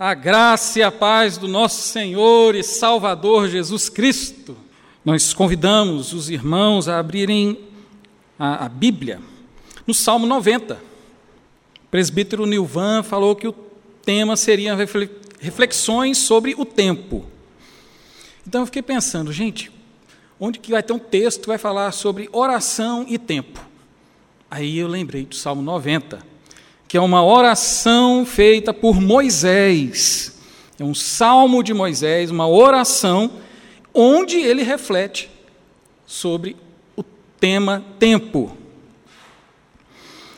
A 0.00 0.14
graça 0.14 0.78
e 0.78 0.82
a 0.82 0.92
paz 0.92 1.36
do 1.36 1.48
nosso 1.48 1.82
Senhor 1.88 2.54
e 2.54 2.62
Salvador 2.62 3.48
Jesus 3.48 3.88
Cristo. 3.88 4.56
Nós 5.04 5.34
convidamos 5.34 6.12
os 6.12 6.30
irmãos 6.30 6.86
a 6.86 7.00
abrirem 7.00 7.58
a, 8.38 8.66
a 8.66 8.68
Bíblia 8.68 9.20
no 9.84 9.92
Salmo 9.92 10.24
90. 10.24 10.74
O 10.74 11.88
presbítero 11.90 12.46
Nilvan 12.46 13.02
falou 13.02 13.34
que 13.34 13.48
o 13.48 13.52
tema 13.52 14.36
seria 14.36 14.76
reflexões 15.40 16.16
sobre 16.18 16.54
o 16.56 16.64
tempo. 16.64 17.26
Então 18.46 18.62
eu 18.62 18.66
fiquei 18.66 18.82
pensando, 18.82 19.32
gente, 19.32 19.72
onde 20.38 20.60
que 20.60 20.70
vai 20.70 20.82
ter 20.82 20.92
um 20.92 20.98
texto 21.00 21.40
que 21.40 21.48
vai 21.48 21.58
falar 21.58 21.90
sobre 21.90 22.28
oração 22.32 23.04
e 23.08 23.18
tempo? 23.18 23.66
Aí 24.48 24.78
eu 24.78 24.86
lembrei 24.86 25.24
do 25.24 25.34
Salmo 25.34 25.60
90 25.60 26.37
que 26.88 26.96
é 26.96 27.00
uma 27.00 27.22
oração 27.22 28.24
feita 28.24 28.72
por 28.72 28.98
Moisés. 28.98 30.34
É 30.78 30.82
um 30.82 30.94
salmo 30.94 31.62
de 31.62 31.74
Moisés, 31.74 32.30
uma 32.30 32.48
oração, 32.48 33.30
onde 33.92 34.38
ele 34.38 34.62
reflete 34.62 35.30
sobre 36.06 36.56
o 36.96 37.04
tema 37.38 37.84
tempo. 37.98 38.56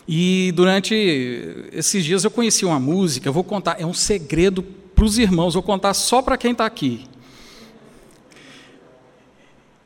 E 0.09 0.51
durante 0.57 1.69
esses 1.73 2.05
dias 2.05 2.25
eu 2.25 2.31
conheci 2.33 2.65
uma 2.65 2.81
música, 2.81 3.29
eu 3.29 3.33
vou 3.33 3.45
contar, 3.45 3.81
é 3.81 3.87
um 3.87 3.95
segredo 3.95 4.61
para 4.61 5.05
os 5.05 5.19
irmãos, 5.19 5.55
vou 5.55 5.63
contar 5.63 5.95
só 5.95 6.21
para 6.21 6.37
quem 6.37 6.51
está 6.51 6.67
aqui. 6.67 7.05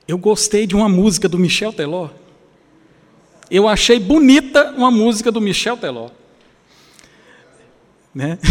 Eu 0.09 0.16
gostei 0.16 0.66
de 0.66 0.74
uma 0.74 0.88
música 0.88 1.28
do 1.28 1.38
Michel 1.38 1.74
Teló. 1.74 2.09
Eu 3.51 3.68
achei 3.68 4.01
bonita 4.01 4.73
uma 4.74 4.90
música 4.90 5.30
do 5.30 5.42
Michel 5.42 5.76
Teló 5.76 6.09
né? 8.14 8.38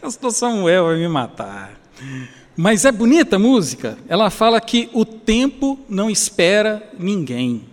Pastor 0.00 0.32
Samuel 0.32 0.84
vai 0.84 0.96
me 0.96 1.08
matar. 1.08 1.72
Mas 2.56 2.84
é 2.84 2.92
bonita 2.92 3.36
a 3.36 3.38
música. 3.38 3.96
Ela 4.06 4.30
fala 4.30 4.60
que 4.60 4.88
o 4.92 5.04
tempo 5.04 5.78
não 5.88 6.10
espera 6.10 6.82
ninguém. 6.98 7.64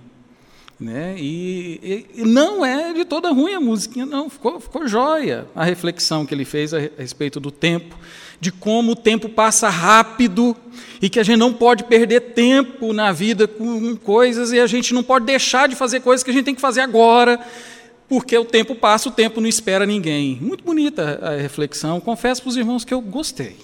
Né? 0.80 1.16
E, 1.18 2.08
e, 2.16 2.24
não 2.24 2.66
é 2.66 2.92
de 2.92 3.06
toda 3.06 3.32
ruim 3.32 3.54
a 3.54 3.60
música, 3.60 4.04
não. 4.04 4.30
Ficou, 4.30 4.60
ficou 4.60 4.88
jóia 4.88 5.46
a 5.54 5.64
reflexão 5.64 6.26
que 6.26 6.34
ele 6.34 6.46
fez 6.46 6.74
a 6.74 6.80
respeito 6.98 7.40
do 7.40 7.52
tempo, 7.52 7.96
de 8.40 8.52
como 8.52 8.94
o 8.94 8.96
tempo 8.96 9.30
passa 9.30 9.70
rápido 9.70 10.58
e 11.00 11.08
que 11.08 11.20
a 11.20 11.24
gente 11.24 11.38
não 11.38 11.54
pode 11.54 11.84
perder 11.84 12.34
tempo 12.34 12.94
na 12.94 13.12
vida 13.12 13.48
com 13.48 13.96
coisas 13.98 14.52
e 14.52 14.60
a 14.60 14.66
gente 14.66 14.92
não 14.92 15.04
pode 15.04 15.26
deixar 15.26 15.68
de 15.68 15.76
fazer 15.76 16.00
coisas 16.00 16.24
que 16.24 16.32
a 16.32 16.34
gente 16.34 16.46
tem 16.46 16.56
que 16.56 16.62
fazer 16.62 16.82
agora 16.82 17.40
porque 18.12 18.38
o 18.38 18.44
tempo 18.44 18.76
passa, 18.76 19.08
o 19.08 19.12
tempo 19.14 19.40
não 19.40 19.48
espera 19.48 19.86
ninguém. 19.86 20.38
Muito 20.42 20.66
bonita 20.66 21.18
a 21.22 21.38
reflexão. 21.38 22.02
Confesso 22.02 22.42
para 22.42 22.50
os 22.50 22.58
irmãos 22.58 22.84
que 22.84 22.94
eu 22.94 23.00
gostei. 23.00 23.56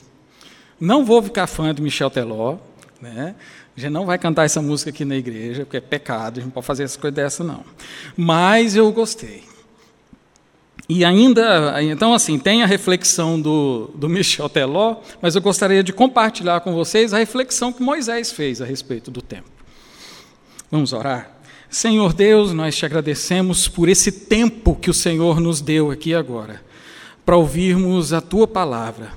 Não 0.80 1.04
vou 1.04 1.22
ficar 1.22 1.48
fã 1.48 1.76
de 1.76 1.81
Michel 1.81 2.09
Teló, 2.09 2.56
né? 3.02 3.36
A 3.76 3.80
gente 3.81 3.92
não 3.92 4.06
vai 4.06 4.17
cantar 4.17 4.45
essa 4.45 4.62
música 4.62 4.89
aqui 4.89 5.04
na 5.04 5.17
igreja, 5.17 5.66
porque 5.66 5.76
é 5.76 5.81
pecado, 5.81 6.36
a 6.38 6.39
gente 6.39 6.45
não 6.45 6.52
pode 6.52 6.66
fazer 6.66 6.84
essa 6.84 6.98
coisa 6.98 7.14
dessa, 7.14 7.44
não. 7.44 7.62
Mas 8.16 8.73
eu 8.73 8.89
gostei. 8.89 9.44
E 10.88 11.04
ainda, 11.04 11.84
então 11.84 12.14
assim, 12.14 12.39
tem 12.39 12.64
a 12.64 12.66
reflexão 12.66 13.42
do, 13.42 13.92
do 13.95 14.08
Michel 14.08 14.48
Teló, 14.48 15.02
mas 15.22 15.36
eu 15.36 15.42
gostaria 15.42 15.84
de 15.84 15.92
compartilhar 15.92 16.61
com 16.61 16.73
vocês 16.73 17.14
a 17.14 17.17
reflexão 17.17 17.73
que 17.73 17.84
Moisés 17.84 18.32
fez 18.32 18.61
a 18.61 18.66
respeito 18.66 19.11
do 19.11 19.22
tempo. 19.22 19.50
Vamos 20.72 20.94
orar? 20.94 21.36
Senhor 21.70 22.14
Deus, 22.14 22.54
nós 22.54 22.76
te 22.76 22.86
agradecemos 22.86 23.68
por 23.68 23.90
esse 23.90 24.12
tempo 24.12 24.76
que 24.76 24.90
o 24.90 24.94
Senhor 24.94 25.40
nos 25.40 25.60
deu 25.60 25.92
aqui 25.92 26.14
agora, 26.14 26.62
para 27.26 27.36
ouvirmos 27.36 28.14
a 28.14 28.22
tua 28.22 28.48
palavra. 28.48 29.12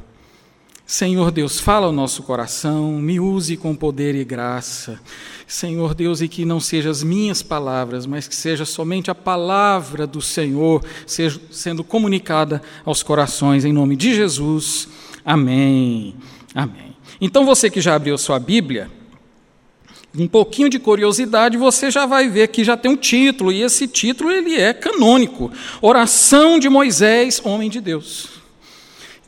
Senhor 0.85 1.31
Deus, 1.31 1.61
fala 1.61 1.87
ao 1.87 1.93
nosso 1.93 2.25
coração, 2.25 2.95
me 2.95 3.21
use 3.21 3.57
com 3.57 3.77
poder 3.77 4.17
e 4.17 4.25
graça. 4.25 4.99
Senhor 5.47 5.95
Deus, 5.95 6.21
e 6.21 6.27
que 6.27 6.45
não 6.45 6.59
sejam 6.59 6.91
as 6.91 7.05
minhas 7.05 7.45
palavras, 7.45 8.07
mas 8.07 8.27
que 8.27 8.35
seja 8.35 8.65
somente 8.65 9.09
a 9.09 9.15
palavra 9.15 10.05
do 10.05 10.21
Senhor 10.21 10.85
seja, 11.07 11.41
sendo 11.53 11.85
comunicada 11.85 12.61
aos 12.85 13.05
corações, 13.05 13.65
em 13.65 13.73
nome 13.73 13.95
de 13.95 14.17
Jesus. 14.17 14.89
Amém. 15.25 16.17
Amém. 16.53 16.97
Então, 17.21 17.47
você 17.47 17.71
que 17.71 17.81
já 17.81 17.95
abriu 17.95 18.19
sua 18.19 18.41
Bíblia, 18.41 18.91
um 20.17 20.27
pouquinho 20.27 20.69
de 20.69 20.79
curiosidade, 20.79 21.57
você 21.57 21.91
já 21.91 22.05
vai 22.05 22.29
ver 22.29 22.49
que 22.49 22.65
já 22.65 22.77
tem 22.77 22.91
um 22.91 22.97
título, 22.97 23.53
e 23.53 23.63
esse 23.63 23.87
título 23.87 24.31
ele 24.31 24.57
é 24.57 24.73
canônico: 24.73 25.51
Oração 25.81 26.59
de 26.59 26.69
Moisés, 26.69 27.41
homem 27.45 27.71
de 27.71 27.81
Deus. 27.81 28.29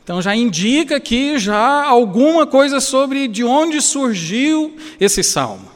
Então 0.03 0.21
já 0.21 0.35
indica 0.35 0.97
aqui 0.97 1.37
já 1.39 1.83
alguma 1.83 2.45
coisa 2.45 2.81
sobre 2.81 3.27
de 3.27 3.43
onde 3.43 3.81
surgiu 3.81 4.75
esse 4.99 5.23
salmo. 5.23 5.71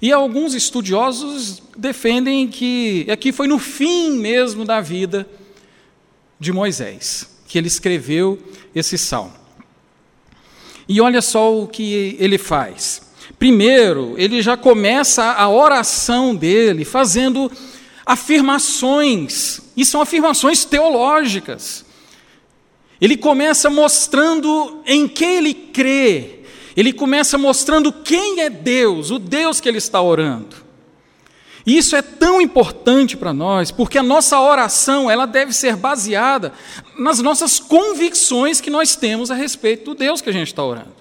E 0.00 0.10
alguns 0.10 0.54
estudiosos 0.54 1.62
defendem 1.76 2.48
que 2.48 3.06
aqui 3.10 3.32
foi 3.32 3.46
no 3.46 3.58
fim 3.58 4.12
mesmo 4.12 4.64
da 4.64 4.80
vida 4.80 5.28
de 6.38 6.52
Moisés 6.52 7.28
que 7.46 7.58
ele 7.58 7.66
escreveu 7.66 8.38
esse 8.72 8.96
salmo. 8.96 9.34
E 10.88 11.00
olha 11.00 11.20
só 11.20 11.52
o 11.52 11.66
que 11.66 12.16
ele 12.18 12.38
faz. 12.38 13.09
Primeiro, 13.40 14.16
ele 14.18 14.42
já 14.42 14.54
começa 14.54 15.24
a 15.24 15.48
oração 15.48 16.36
dele 16.36 16.84
fazendo 16.84 17.50
afirmações, 18.04 19.62
e 19.74 19.82
são 19.82 20.02
afirmações 20.02 20.66
teológicas. 20.66 21.86
Ele 23.00 23.16
começa 23.16 23.70
mostrando 23.70 24.82
em 24.84 25.08
que 25.08 25.24
ele 25.24 25.54
crê, 25.54 26.40
ele 26.76 26.92
começa 26.92 27.38
mostrando 27.38 27.90
quem 27.90 28.42
é 28.42 28.50
Deus, 28.50 29.10
o 29.10 29.18
Deus 29.18 29.58
que 29.58 29.70
ele 29.70 29.78
está 29.78 30.02
orando. 30.02 30.56
E 31.64 31.78
isso 31.78 31.96
é 31.96 32.02
tão 32.02 32.42
importante 32.42 33.16
para 33.16 33.32
nós, 33.32 33.70
porque 33.70 33.96
a 33.96 34.02
nossa 34.02 34.38
oração, 34.38 35.10
ela 35.10 35.24
deve 35.24 35.54
ser 35.54 35.76
baseada 35.76 36.52
nas 36.98 37.20
nossas 37.20 37.58
convicções 37.58 38.60
que 38.60 38.68
nós 38.68 38.96
temos 38.96 39.30
a 39.30 39.34
respeito 39.34 39.86
do 39.86 39.94
Deus 39.94 40.20
que 40.20 40.28
a 40.28 40.32
gente 40.32 40.48
está 40.48 40.62
orando. 40.62 40.99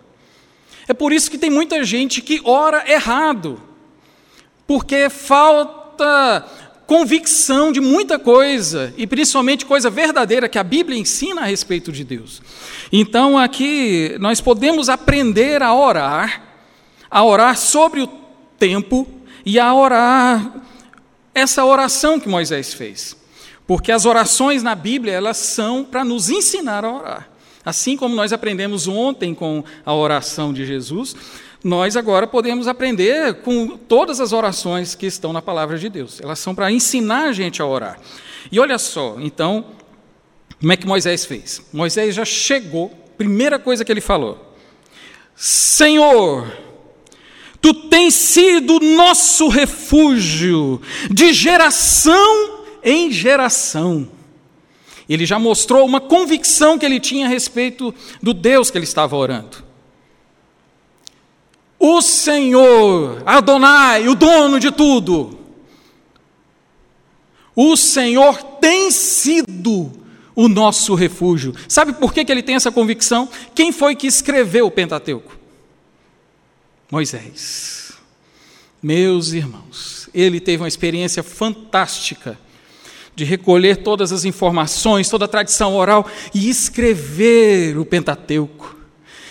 É 0.89 0.93
por 0.93 1.13
isso 1.13 1.29
que 1.29 1.37
tem 1.37 1.51
muita 1.51 1.83
gente 1.83 2.19
que 2.19 2.41
ora 2.43 2.83
errado, 2.91 3.61
porque 4.65 5.07
falta 5.07 6.47
convicção 6.87 7.71
de 7.71 7.79
muita 7.79 8.17
coisa, 8.17 8.91
e 8.97 9.05
principalmente 9.05 9.67
coisa 9.67 9.91
verdadeira 9.91 10.49
que 10.49 10.57
a 10.57 10.63
Bíblia 10.63 10.97
ensina 10.97 11.41
a 11.41 11.45
respeito 11.45 11.91
de 11.91 12.03
Deus. 12.03 12.41
Então 12.91 13.37
aqui 13.37 14.17
nós 14.19 14.41
podemos 14.41 14.89
aprender 14.89 15.61
a 15.61 15.75
orar, 15.75 16.41
a 17.07 17.23
orar 17.23 17.55
sobre 17.55 18.01
o 18.01 18.07
tempo 18.57 19.07
e 19.45 19.59
a 19.59 19.71
orar 19.71 20.55
essa 21.35 21.63
oração 21.63 22.19
que 22.19 22.27
Moisés 22.27 22.73
fez. 22.73 23.15
Porque 23.67 23.91
as 23.91 24.07
orações 24.07 24.63
na 24.63 24.73
Bíblia, 24.73 25.13
elas 25.13 25.37
são 25.37 25.83
para 25.83 26.03
nos 26.03 26.31
ensinar 26.31 26.83
a 26.83 26.91
orar. 26.91 27.29
Assim 27.69 27.95
como 27.95 28.15
nós 28.15 28.33
aprendemos 28.33 28.87
ontem 28.87 29.35
com 29.35 29.63
a 29.85 29.93
oração 29.93 30.51
de 30.51 30.65
Jesus, 30.65 31.15
nós 31.63 31.95
agora 31.95 32.25
podemos 32.25 32.67
aprender 32.67 33.41
com 33.41 33.77
todas 33.77 34.19
as 34.19 34.33
orações 34.33 34.95
que 34.95 35.05
estão 35.05 35.31
na 35.31 35.39
palavra 35.39 35.77
de 35.77 35.87
Deus. 35.87 36.19
Elas 36.19 36.39
são 36.39 36.55
para 36.55 36.71
ensinar 36.71 37.25
a 37.25 37.31
gente 37.31 37.61
a 37.61 37.67
orar. 37.67 37.99
E 38.51 38.59
olha 38.59 38.79
só, 38.79 39.17
então, 39.19 39.65
como 40.59 40.73
é 40.73 40.75
que 40.75 40.87
Moisés 40.87 41.25
fez? 41.25 41.61
Moisés 41.71 42.15
já 42.15 42.25
chegou, 42.25 42.89
primeira 43.15 43.59
coisa 43.59 43.85
que 43.85 43.91
ele 43.91 44.01
falou: 44.01 44.55
Senhor, 45.35 46.51
tu 47.61 47.71
tens 47.87 48.15
sido 48.15 48.79
nosso 48.79 49.47
refúgio 49.47 50.81
de 51.11 51.33
geração 51.33 52.65
em 52.83 53.11
geração. 53.11 54.09
Ele 55.09 55.25
já 55.25 55.39
mostrou 55.39 55.83
uma 55.85 55.99
convicção 55.99 56.77
que 56.77 56.85
ele 56.85 56.99
tinha 56.99 57.25
a 57.25 57.29
respeito 57.29 57.93
do 58.21 58.31
Deus 58.31 58.69
que 58.69 58.77
ele 58.77 58.85
estava 58.85 59.15
orando. 59.15 59.63
O 61.79 62.01
Senhor, 62.01 63.23
Adonai, 63.25 64.07
o 64.07 64.13
dono 64.13 64.59
de 64.59 64.69
tudo, 64.69 65.39
o 67.55 67.75
Senhor 67.75 68.43
tem 68.61 68.91
sido 68.91 69.91
o 70.35 70.47
nosso 70.47 70.93
refúgio. 70.93 71.55
Sabe 71.67 71.93
por 71.93 72.13
que, 72.13 72.23
que 72.23 72.31
ele 72.31 72.43
tem 72.43 72.55
essa 72.55 72.71
convicção? 72.71 73.27
Quem 73.55 73.71
foi 73.71 73.95
que 73.95 74.07
escreveu 74.07 74.67
o 74.67 74.71
Pentateuco? 74.71 75.37
Moisés. 76.91 77.93
Meus 78.81 79.33
irmãos, 79.33 80.07
ele 80.13 80.39
teve 80.39 80.61
uma 80.61 80.67
experiência 80.67 81.23
fantástica 81.23 82.37
de 83.15 83.23
recolher 83.23 83.77
todas 83.77 84.11
as 84.11 84.25
informações, 84.25 85.09
toda 85.09 85.25
a 85.25 85.27
tradição 85.27 85.75
oral 85.75 86.07
e 86.33 86.49
escrever 86.49 87.77
o 87.77 87.85
Pentateuco. 87.85 88.77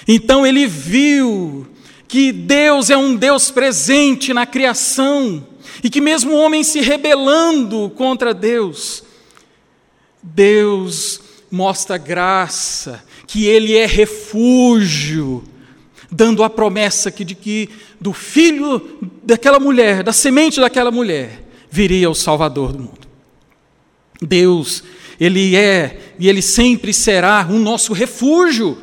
Então 0.06 0.46
ele 0.46 0.66
viu 0.66 1.66
que 2.06 2.32
Deus 2.32 2.88
é 2.88 2.96
um 2.96 3.14
Deus 3.14 3.50
presente 3.50 4.32
na 4.32 4.46
criação 4.46 5.46
e 5.82 5.90
que, 5.90 6.00
mesmo 6.00 6.32
o 6.32 6.38
homem 6.38 6.64
se 6.64 6.80
rebelando 6.80 7.90
contra 7.90 8.34
Deus, 8.34 9.04
Deus 10.22 11.20
mostra 11.50 11.98
graça, 11.98 13.04
que 13.26 13.46
Ele 13.46 13.76
é 13.76 13.86
refúgio, 13.86 15.44
dando 16.10 16.42
a 16.42 16.50
promessa 16.50 17.10
que, 17.10 17.24
de 17.24 17.34
que 17.34 17.68
do 18.00 18.12
filho 18.12 18.98
daquela 19.22 19.60
mulher, 19.60 20.02
da 20.02 20.12
semente 20.12 20.60
daquela 20.60 20.90
mulher, 20.90 21.44
viria 21.70 22.08
o 22.10 22.14
Salvador 22.14 22.72
do 22.72 22.78
mundo. 22.78 23.07
Deus, 24.20 24.82
Ele 25.18 25.56
é 25.56 26.14
e 26.18 26.28
Ele 26.28 26.42
sempre 26.42 26.92
será 26.92 27.46
o 27.48 27.58
nosso 27.58 27.92
refúgio. 27.92 28.78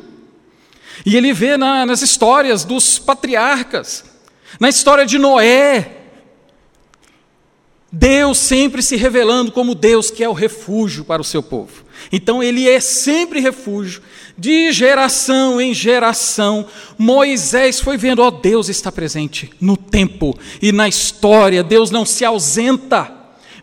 E 1.04 1.16
Ele 1.16 1.32
vê 1.32 1.56
na, 1.56 1.84
nas 1.84 2.02
histórias 2.02 2.64
dos 2.64 2.98
patriarcas, 2.98 4.04
na 4.58 4.68
história 4.68 5.04
de 5.04 5.18
Noé, 5.18 5.96
Deus 7.98 8.38
sempre 8.38 8.82
se 8.82 8.96
revelando 8.96 9.52
como 9.52 9.74
Deus 9.74 10.10
que 10.10 10.22
é 10.22 10.28
o 10.28 10.34
refúgio 10.34 11.04
para 11.04 11.22
o 11.22 11.24
seu 11.24 11.42
povo. 11.42 11.84
Então 12.12 12.42
ele 12.42 12.68
é 12.68 12.78
sempre 12.78 13.40
refúgio, 13.40 14.02
de 14.36 14.70
geração 14.70 15.58
em 15.60 15.72
geração. 15.72 16.66
Moisés 16.98 17.80
foi 17.80 17.96
vendo, 17.96 18.20
ó, 18.20 18.30
Deus 18.30 18.68
está 18.68 18.92
presente 18.92 19.50
no 19.58 19.76
tempo 19.78 20.38
e 20.60 20.72
na 20.72 20.86
história, 20.86 21.62
Deus 21.62 21.90
não 21.90 22.04
se 22.04 22.24
ausenta. 22.24 23.15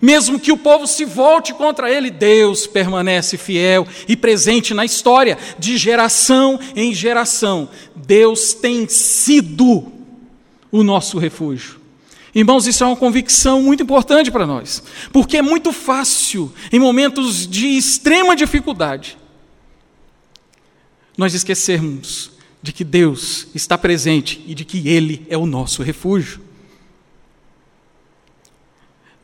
Mesmo 0.04 0.38
que 0.38 0.52
o 0.52 0.58
povo 0.58 0.86
se 0.86 1.06
volte 1.06 1.54
contra 1.54 1.90
ele, 1.90 2.12
Deus 2.12 2.68
permanece 2.68 3.38
fiel 3.38 3.88
e 4.06 4.18
presente 4.18 4.74
na 4.74 4.84
história, 4.84 5.38
de 5.58 5.78
geração 5.78 6.60
em 6.76 6.94
geração. 6.94 7.70
Deus 7.96 8.54
tem 8.54 8.86
sido 8.90 9.90
o 10.70 10.84
nosso 10.84 11.18
refúgio. 11.18 11.80
Irmãos, 12.36 12.68
isso 12.68 12.84
é 12.84 12.88
uma 12.88 12.98
convicção 12.98 13.62
muito 13.62 13.84
importante 13.84 14.30
para 14.30 14.46
nós, 14.46 14.84
porque 15.14 15.38
é 15.38 15.42
muito 15.42 15.72
fácil, 15.72 16.52
em 16.70 16.80
momentos 16.80 17.48
de 17.48 17.68
extrema 17.68 18.36
dificuldade, 18.36 19.18
nós 21.18 21.34
esquecermos 21.34 22.30
de 22.62 22.74
que 22.74 22.84
Deus 22.84 23.48
está 23.56 23.78
presente 23.78 24.44
e 24.46 24.54
de 24.54 24.66
que 24.66 24.86
Ele 24.90 25.26
é 25.30 25.38
o 25.38 25.46
nosso 25.46 25.82
refúgio. 25.82 26.42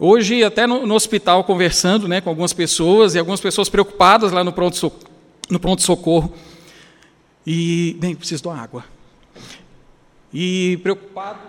Hoje, 0.02 0.46
até 0.46 0.66
no, 0.66 0.88
no 0.88 0.96
hospital, 0.96 1.44
conversando 1.44 2.08
né, 2.08 2.22
com 2.22 2.30
algumas 2.30 2.54
pessoas, 2.54 3.16
e 3.16 3.20
algumas 3.20 3.42
pessoas 3.42 3.68
preocupadas 3.68 4.32
lá 4.32 4.46
no 4.46 4.54
pronto-socorro, 4.54 5.12
no 5.50 5.60
pronto 5.60 5.82
-socorro, 5.82 6.32
e, 7.46 7.98
bem, 8.00 8.16
preciso 8.16 8.44
de 8.44 8.50
água. 8.50 8.86
E 10.34 10.80
preocupado 10.82 11.40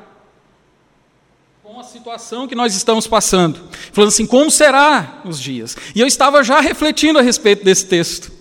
com 1.62 1.78
a 1.78 1.84
situação 1.84 2.48
que 2.48 2.56
nós 2.56 2.74
estamos 2.74 3.06
passando, 3.06 3.60
falando 3.92 4.08
assim: 4.08 4.26
como 4.26 4.50
será 4.50 5.22
os 5.24 5.40
dias? 5.40 5.76
E 5.94 6.00
eu 6.00 6.06
estava 6.06 6.42
já 6.42 6.58
refletindo 6.58 7.20
a 7.20 7.22
respeito 7.22 7.64
desse 7.64 7.86
texto. 7.86 8.32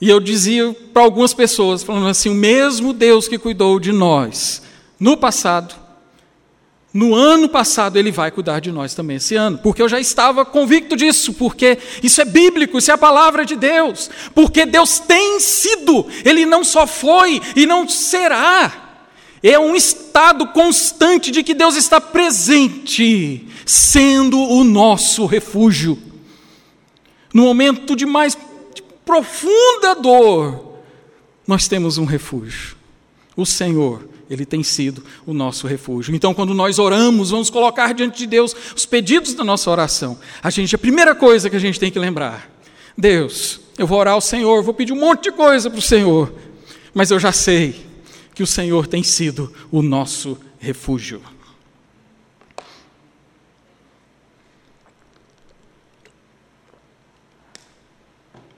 E 0.00 0.08
eu 0.08 0.20
dizia 0.20 0.72
para 0.92 1.02
algumas 1.02 1.34
pessoas, 1.34 1.82
falando 1.82 2.06
assim: 2.06 2.28
o 2.28 2.34
mesmo 2.34 2.92
Deus 2.92 3.26
que 3.26 3.38
cuidou 3.38 3.80
de 3.80 3.90
nós 3.90 4.62
no 5.00 5.16
passado, 5.16 5.85
no 6.96 7.14
ano 7.14 7.46
passado, 7.46 7.98
Ele 7.98 8.10
vai 8.10 8.30
cuidar 8.30 8.58
de 8.58 8.72
nós 8.72 8.94
também 8.94 9.18
esse 9.18 9.34
ano, 9.34 9.58
porque 9.58 9.82
eu 9.82 9.88
já 9.88 10.00
estava 10.00 10.46
convicto 10.46 10.96
disso, 10.96 11.34
porque 11.34 11.76
isso 12.02 12.22
é 12.22 12.24
bíblico, 12.24 12.78
isso 12.78 12.90
é 12.90 12.94
a 12.94 12.98
palavra 12.98 13.44
de 13.44 13.54
Deus, 13.54 14.08
porque 14.34 14.64
Deus 14.64 14.98
tem 14.98 15.38
sido, 15.38 16.06
Ele 16.24 16.46
não 16.46 16.64
só 16.64 16.86
foi 16.86 17.42
e 17.54 17.66
não 17.66 17.86
será. 17.86 19.02
É 19.42 19.58
um 19.58 19.76
estado 19.76 20.46
constante 20.48 21.30
de 21.30 21.42
que 21.42 21.52
Deus 21.52 21.76
está 21.76 22.00
presente, 22.00 23.46
sendo 23.66 24.40
o 24.40 24.64
nosso 24.64 25.26
refúgio. 25.26 26.02
No 27.34 27.42
momento 27.42 27.94
de 27.94 28.06
mais 28.06 28.38
profunda 29.04 29.94
dor, 29.94 30.78
nós 31.46 31.68
temos 31.68 31.98
um 31.98 32.06
refúgio. 32.06 32.74
O 33.36 33.44
Senhor, 33.44 34.08
Ele 34.28 34.44
tem 34.44 34.62
sido 34.62 35.04
o 35.24 35.32
nosso 35.32 35.66
refúgio. 35.66 36.14
Então, 36.14 36.34
quando 36.34 36.52
nós 36.52 36.78
oramos, 36.78 37.30
vamos 37.30 37.48
colocar 37.48 37.94
diante 37.94 38.18
de 38.18 38.26
Deus 38.26 38.54
os 38.74 38.84
pedidos 38.84 39.34
da 39.34 39.44
nossa 39.44 39.70
oração. 39.70 40.18
A 40.42 40.50
gente, 40.50 40.74
a 40.74 40.78
primeira 40.78 41.14
coisa 41.14 41.48
que 41.48 41.56
a 41.56 41.60
gente 41.60 41.78
tem 41.78 41.90
que 41.90 41.98
lembrar: 41.98 42.50
Deus, 42.98 43.60
eu 43.78 43.86
vou 43.86 43.98
orar 43.98 44.14
ao 44.14 44.20
Senhor, 44.20 44.62
vou 44.62 44.74
pedir 44.74 44.92
um 44.92 45.00
monte 45.00 45.24
de 45.24 45.32
coisa 45.32 45.70
para 45.70 45.78
o 45.78 45.82
Senhor, 45.82 46.32
mas 46.92 47.10
eu 47.10 47.20
já 47.20 47.30
sei 47.30 47.86
que 48.34 48.42
o 48.42 48.46
Senhor 48.46 48.86
tem 48.86 49.02
sido 49.02 49.52
o 49.70 49.80
nosso 49.80 50.36
refúgio. 50.58 51.22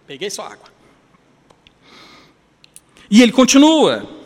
Peguei 0.07 0.31
só 0.31 0.43
água. 0.45 0.67
E 3.11 3.23
ele 3.23 3.31
continua. 3.31 4.18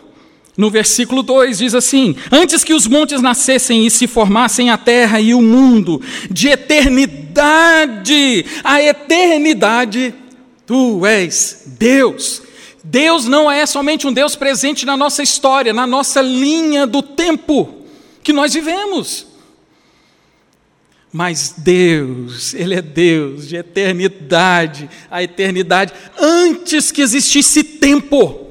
No 0.63 0.71
versículo 0.71 1.25
2 1.25 1.59
diz 1.59 1.75
assim: 1.75 2.15
Antes 2.31 2.63
que 2.63 2.73
os 2.73 2.87
montes 2.87 3.21
nascessem 3.21 3.85
e 3.85 3.91
se 3.91 4.07
formassem 4.07 4.71
a 4.71 4.79
terra 4.79 5.21
e 5.21 5.35
o 5.35 5.43
mundo, 5.43 6.01
de 6.31 6.47
eternidade 6.47 8.47
a 8.63 8.81
eternidade, 8.81 10.15
tu 10.65 11.05
és 11.05 11.65
Deus 11.67 12.43
Deus 12.85 13.27
não 13.27 13.51
é 13.51 13.67
somente 13.67 14.07
um 14.07 14.13
Deus 14.13 14.37
presente 14.37 14.87
na 14.87 14.97
nossa 14.97 15.21
história, 15.21 15.73
na 15.73 15.85
nossa 15.85 16.23
linha 16.23 16.87
do 16.87 17.03
tempo 17.03 17.83
que 18.23 18.33
nós 18.33 18.55
vivemos. 18.55 19.27
Mas 21.13 21.57
Deus, 21.59 22.55
Ele 22.55 22.77
é 22.77 22.83
Deus 22.83 23.49
de 23.49 23.57
eternidade 23.57 24.89
a 25.11 25.25
eternidade. 25.25 25.93
Antes 26.17 26.93
que 26.93 27.03
existisse 27.03 27.65
tempo, 27.65 28.42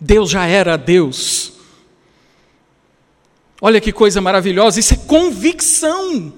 Deus 0.00 0.30
já 0.30 0.46
era 0.46 0.76
Deus. 0.76 1.52
Olha 3.60 3.80
que 3.80 3.92
coisa 3.92 4.20
maravilhosa, 4.20 4.78
isso 4.78 4.94
é 4.94 4.96
convicção 4.96 6.32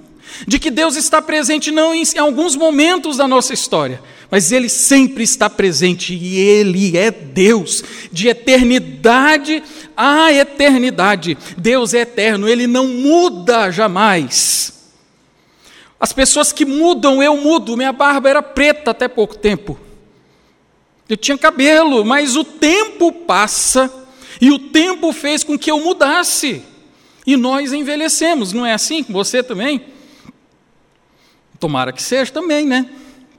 de 0.47 0.59
que 0.59 0.71
Deus 0.71 0.95
está 0.95 1.21
presente 1.21 1.71
não 1.71 1.95
em, 1.95 2.03
em 2.03 2.19
alguns 2.19 2.55
momentos 2.55 3.17
da 3.17 3.27
nossa 3.27 3.53
história, 3.53 4.01
mas 4.31 4.53
Ele 4.53 4.69
sempre 4.69 5.25
está 5.25 5.51
presente 5.51 6.15
e 6.15 6.39
Ele 6.39 6.97
é 6.97 7.11
Deus, 7.11 7.83
de 8.13 8.29
eternidade 8.29 9.63
a 9.97 10.33
eternidade. 10.33 11.37
Deus 11.57 11.93
é 11.93 12.03
eterno, 12.03 12.49
Ele 12.49 12.69
não 12.69 12.87
muda 12.87 13.69
jamais. 13.73 14.73
As 15.99 16.13
pessoas 16.13 16.53
que 16.53 16.65
mudam, 16.65 17.21
eu 17.21 17.37
mudo. 17.37 17.77
Minha 17.77 17.93
barba 17.93 18.31
era 18.31 18.41
preta 18.41 18.93
até 18.93 19.09
pouco 19.09 19.37
tempo. 19.37 19.77
Eu 21.09 21.17
tinha 21.17 21.39
cabelo, 21.39 22.05
mas 22.05 22.37
o 22.37 22.45
tempo 22.45 23.11
passa 23.11 23.91
e 24.41 24.51
o 24.51 24.59
tempo 24.59 25.13
fez 25.13 25.43
com 25.43 25.59
que 25.59 25.71
eu 25.71 25.81
mudasse. 25.81 26.63
E 27.27 27.37
nós 27.37 27.73
envelhecemos, 27.73 28.53
não 28.53 28.65
é 28.65 28.73
assim 28.73 29.03
com 29.03 29.13
você 29.13 29.43
também? 29.43 29.83
Tomara 31.59 31.93
que 31.93 32.03
seja 32.03 32.31
também, 32.31 32.67
né? 32.67 32.89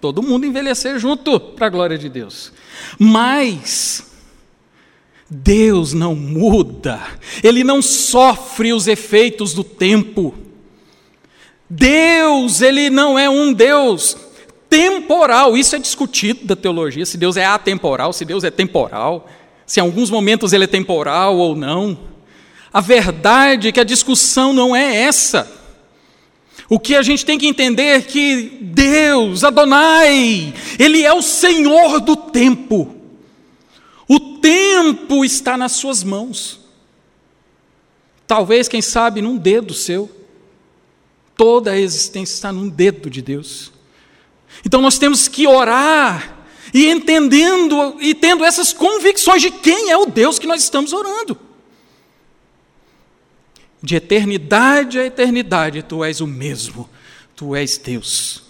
Todo 0.01 0.23
mundo 0.23 0.45
envelhecer 0.45 0.97
junto, 0.97 1.39
para 1.39 1.67
a 1.67 1.69
glória 1.69 1.97
de 1.97 2.09
Deus. 2.09 2.51
Mas 2.97 4.11
Deus 5.29 5.93
não 5.93 6.15
muda, 6.15 6.99
Ele 7.43 7.63
não 7.63 7.81
sofre 7.81 8.73
os 8.73 8.87
efeitos 8.87 9.53
do 9.53 9.63
tempo. 9.63 10.33
Deus, 11.69 12.61
Ele 12.61 12.89
não 12.89 13.17
é 13.17 13.29
um 13.29 13.53
Deus 13.53 14.17
temporal, 14.69 15.57
isso 15.57 15.75
é 15.75 15.79
discutido 15.79 16.45
da 16.45 16.55
teologia, 16.55 17.05
se 17.05 17.17
Deus 17.17 17.35
é 17.35 17.45
atemporal, 17.45 18.13
se 18.13 18.23
Deus 18.23 18.43
é 18.43 18.51
temporal, 18.51 19.27
se 19.65 19.79
em 19.79 19.83
alguns 19.83 20.09
momentos 20.09 20.53
Ele 20.53 20.65
é 20.65 20.67
temporal 20.67 21.37
ou 21.37 21.55
não. 21.55 21.97
A 22.71 22.81
verdade 22.81 23.67
é 23.67 23.71
que 23.71 23.79
a 23.79 23.83
discussão 23.83 24.53
não 24.53 24.75
é 24.75 24.95
essa. 24.95 25.51
O 26.69 26.79
que 26.79 26.95
a 26.95 27.01
gente 27.01 27.25
tem 27.25 27.37
que 27.37 27.47
entender 27.47 27.83
é 27.83 28.01
que 28.01 28.59
Deus, 28.61 29.43
Adonai, 29.43 30.53
Ele 30.77 31.03
é 31.03 31.11
o 31.11 31.21
Senhor 31.21 31.99
do 31.99 32.15
tempo. 32.15 32.95
O 34.07 34.19
tempo 34.37 35.25
está 35.25 35.57
nas 35.57 35.71
Suas 35.71 36.03
mãos. 36.03 36.59
Talvez, 38.27 38.67
quem 38.67 38.81
sabe, 38.81 39.21
num 39.21 39.35
dedo 39.35 39.73
seu. 39.73 40.09
Toda 41.35 41.71
a 41.71 41.79
existência 41.79 42.35
está 42.35 42.51
num 42.51 42.69
dedo 42.69 43.09
de 43.09 43.23
Deus. 43.23 43.71
Então 44.65 44.81
nós 44.81 44.97
temos 44.97 45.27
que 45.27 45.47
orar 45.47 46.37
e 46.73 46.87
entendendo 46.89 47.95
e 47.99 48.13
tendo 48.13 48.43
essas 48.43 48.73
convicções 48.73 49.41
de 49.41 49.51
quem 49.51 49.89
é 49.89 49.97
o 49.97 50.05
Deus 50.05 50.37
que 50.37 50.47
nós 50.47 50.61
estamos 50.61 50.93
orando. 50.93 51.37
De 53.81 53.95
eternidade 53.95 54.99
a 54.99 55.05
eternidade, 55.05 55.83
tu 55.83 56.03
és 56.03 56.19
o 56.19 56.27
mesmo, 56.27 56.89
tu 57.35 57.55
és 57.55 57.77
Deus. 57.77 58.43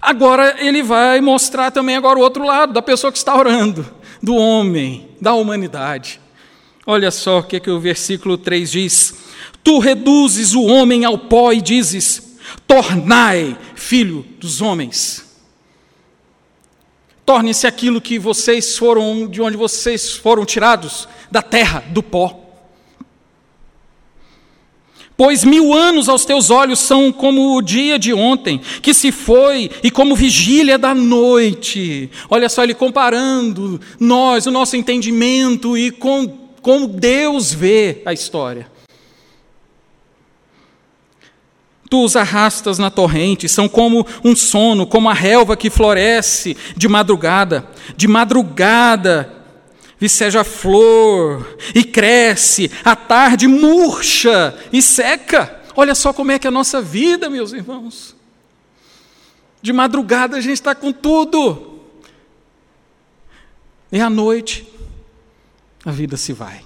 Agora 0.00 0.56
ele 0.64 0.82
vai 0.82 1.20
mostrar 1.20 1.70
também 1.70 1.96
agora 1.96 2.18
o 2.18 2.22
outro 2.22 2.44
lado 2.44 2.72
da 2.72 2.80
pessoa 2.80 3.10
que 3.10 3.18
está 3.18 3.36
orando, 3.36 3.84
do 4.22 4.36
homem, 4.36 5.08
da 5.20 5.34
humanidade. 5.34 6.20
Olha 6.86 7.10
só 7.10 7.40
o 7.40 7.42
que, 7.42 7.56
é 7.56 7.60
que 7.60 7.70
o 7.70 7.80
versículo 7.80 8.38
3 8.38 8.70
diz: 8.70 9.14
Tu 9.64 9.80
reduzes 9.80 10.54
o 10.54 10.62
homem 10.62 11.04
ao 11.04 11.18
pó 11.18 11.52
e 11.52 11.60
dizes: 11.60 12.25
Tornai 12.66 13.56
filho 13.74 14.24
dos 14.38 14.60
homens. 14.60 15.24
Torne-se 17.24 17.66
aquilo 17.66 18.00
que 18.00 18.18
vocês 18.18 18.78
foram, 18.78 19.26
de 19.26 19.42
onde 19.42 19.56
vocês 19.56 20.12
foram 20.12 20.44
tirados, 20.44 21.08
da 21.30 21.42
terra, 21.42 21.82
do 21.88 22.02
pó. 22.02 22.46
Pois 25.16 25.44
mil 25.44 25.72
anos 25.72 26.08
aos 26.08 26.26
teus 26.26 26.50
olhos 26.50 26.78
são 26.78 27.10
como 27.10 27.56
o 27.56 27.62
dia 27.62 27.98
de 27.98 28.12
ontem, 28.12 28.60
que 28.82 28.92
se 28.92 29.10
foi, 29.10 29.70
e 29.82 29.90
como 29.90 30.14
vigília 30.14 30.78
da 30.78 30.94
noite. 30.94 32.10
Olha 32.28 32.50
só, 32.50 32.62
ele 32.62 32.74
comparando 32.74 33.80
nós, 33.98 34.46
o 34.46 34.50
nosso 34.50 34.76
entendimento 34.76 35.76
e 35.76 35.90
com 35.90 36.46
como 36.60 36.86
Deus 36.86 37.52
vê 37.52 38.02
a 38.04 38.12
história. 38.12 38.70
Tu 41.88 42.02
os 42.02 42.16
arrastas 42.16 42.78
na 42.78 42.90
torrente, 42.90 43.48
são 43.48 43.68
como 43.68 44.06
um 44.24 44.34
sono, 44.34 44.86
como 44.86 45.08
a 45.08 45.14
relva 45.14 45.56
que 45.56 45.70
floresce 45.70 46.56
de 46.76 46.88
madrugada. 46.88 47.68
De 47.96 48.08
madrugada 48.08 49.32
viceja 49.98 50.42
a 50.42 50.44
flor 50.44 51.56
e 51.74 51.82
cresce, 51.82 52.70
à 52.84 52.94
tarde 52.94 53.46
murcha 53.46 54.58
e 54.72 54.82
seca. 54.82 55.60
Olha 55.74 55.94
só 55.94 56.12
como 56.12 56.32
é 56.32 56.38
que 56.38 56.46
é 56.46 56.48
a 56.48 56.52
nossa 56.52 56.80
vida, 56.80 57.30
meus 57.30 57.52
irmãos. 57.52 58.14
De 59.62 59.72
madrugada 59.72 60.36
a 60.36 60.40
gente 60.40 60.54
está 60.54 60.74
com 60.74 60.92
tudo. 60.92 61.80
E 63.90 64.00
à 64.00 64.10
noite 64.10 64.66
a 65.84 65.90
vida 65.90 66.16
se 66.16 66.32
vai. 66.32 66.62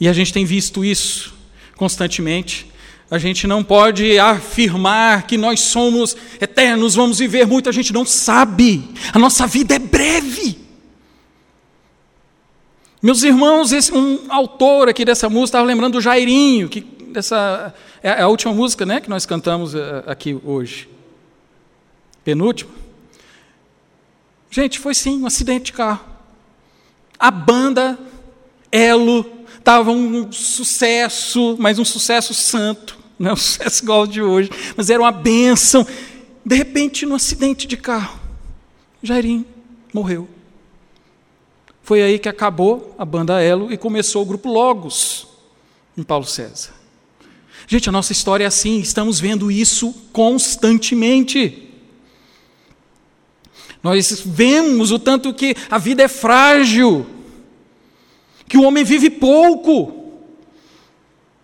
E 0.00 0.08
a 0.08 0.12
gente 0.12 0.32
tem 0.32 0.44
visto 0.44 0.84
isso 0.84 1.34
constantemente 1.76 2.70
a 3.10 3.18
gente 3.18 3.46
não 3.46 3.62
pode 3.62 4.18
afirmar 4.18 5.26
que 5.26 5.36
nós 5.36 5.60
somos 5.60 6.16
eternos, 6.40 6.94
vamos 6.94 7.18
viver 7.18 7.46
muito, 7.46 7.68
a 7.68 7.72
gente 7.72 7.92
não 7.92 8.04
sabe. 8.04 8.88
A 9.12 9.18
nossa 9.18 9.46
vida 9.46 9.76
é 9.76 9.78
breve. 9.78 10.58
Meus 13.00 13.22
irmãos, 13.22 13.70
esse, 13.70 13.94
um 13.94 14.26
autor 14.28 14.88
aqui 14.88 15.04
dessa 15.04 15.28
música 15.28 15.58
estava 15.58 15.66
lembrando 15.66 15.92
do 15.94 16.00
Jairinho, 16.00 16.68
que 16.68 16.80
dessa 16.80 17.72
é 18.02 18.22
a 18.22 18.28
última 18.28 18.52
música, 18.52 18.84
né, 18.84 19.00
que 19.00 19.08
nós 19.08 19.24
cantamos 19.24 19.74
eh, 19.74 20.02
aqui 20.06 20.38
hoje. 20.44 20.88
Penúltima. 22.24 22.72
Gente, 24.50 24.80
foi 24.80 24.94
sim 24.94 25.22
um 25.22 25.26
acidente 25.26 25.66
de 25.66 25.72
carro. 25.72 26.04
A 27.18 27.30
banda 27.30 27.96
Elo 28.72 29.35
estava 29.66 29.90
um 29.90 30.30
sucesso, 30.30 31.56
mas 31.58 31.80
um 31.80 31.84
sucesso 31.84 32.32
santo, 32.32 32.96
não 33.18 33.30
é 33.30 33.32
um 33.32 33.36
sucesso 33.36 33.82
igual 33.82 34.00
ao 34.00 34.06
de 34.06 34.22
hoje, 34.22 34.48
mas 34.76 34.90
era 34.90 35.02
uma 35.02 35.10
bênção. 35.10 35.84
De 36.44 36.54
repente, 36.54 37.04
num 37.04 37.16
acidente 37.16 37.66
de 37.66 37.76
carro, 37.76 38.20
Jairinho 39.02 39.44
morreu. 39.92 40.28
Foi 41.82 42.00
aí 42.00 42.16
que 42.16 42.28
acabou 42.28 42.94
a 42.96 43.04
banda 43.04 43.42
Elo 43.42 43.72
e 43.72 43.76
começou 43.76 44.22
o 44.22 44.24
grupo 44.24 44.48
Logos, 44.48 45.26
em 45.98 46.04
Paulo 46.04 46.24
César. 46.24 46.70
Gente, 47.66 47.88
a 47.88 47.92
nossa 47.92 48.12
história 48.12 48.44
é 48.44 48.46
assim, 48.46 48.78
estamos 48.78 49.18
vendo 49.18 49.50
isso 49.50 49.92
constantemente. 50.12 51.72
Nós 53.82 54.22
vemos 54.24 54.92
o 54.92 54.98
tanto 55.00 55.34
que 55.34 55.56
a 55.68 55.78
vida 55.78 56.04
é 56.04 56.08
frágil, 56.08 57.15
que 58.48 58.56
o 58.56 58.62
homem 58.62 58.84
vive 58.84 59.10
pouco. 59.10 60.04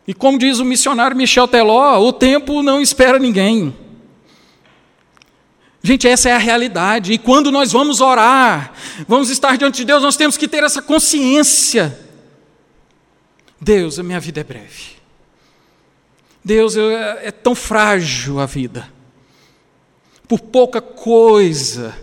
E 0.06 0.14
como 0.14 0.38
diz 0.38 0.59
o 0.59 0.64
missionário 0.64 1.16
Michel 1.16 1.47
Teló, 1.47 2.00
o 2.00 2.12
tempo 2.12 2.62
não 2.62 2.80
espera 2.80 3.18
ninguém. 3.18 3.75
Gente, 5.82 6.06
essa 6.06 6.28
é 6.28 6.32
a 6.32 6.38
realidade. 6.38 7.12
E 7.12 7.18
quando 7.18 7.50
nós 7.50 7.73
vamos 7.73 8.00
orar, 8.00 8.73
vamos 9.09 9.30
estar 9.30 9.56
diante 9.56 9.78
de 9.78 9.85
Deus, 9.85 10.02
nós 10.02 10.16
temos 10.16 10.37
que 10.37 10.47
ter 10.47 10.62
essa 10.62 10.80
consciência. 10.80 11.99
Deus, 13.61 13.99
a 13.99 14.02
minha 14.02 14.21
vida 14.21 14.40
é 14.40 14.44
breve. 14.44 14.92
Deus, 16.44 16.76
eu, 16.76 16.90
é, 16.90 17.26
é 17.26 17.30
tão 17.30 17.54
frágil 17.54 18.40
a 18.40 18.47
vida. 18.47 18.88
Por 20.28 20.40
pouca 20.40 20.80
coisa 20.80 21.94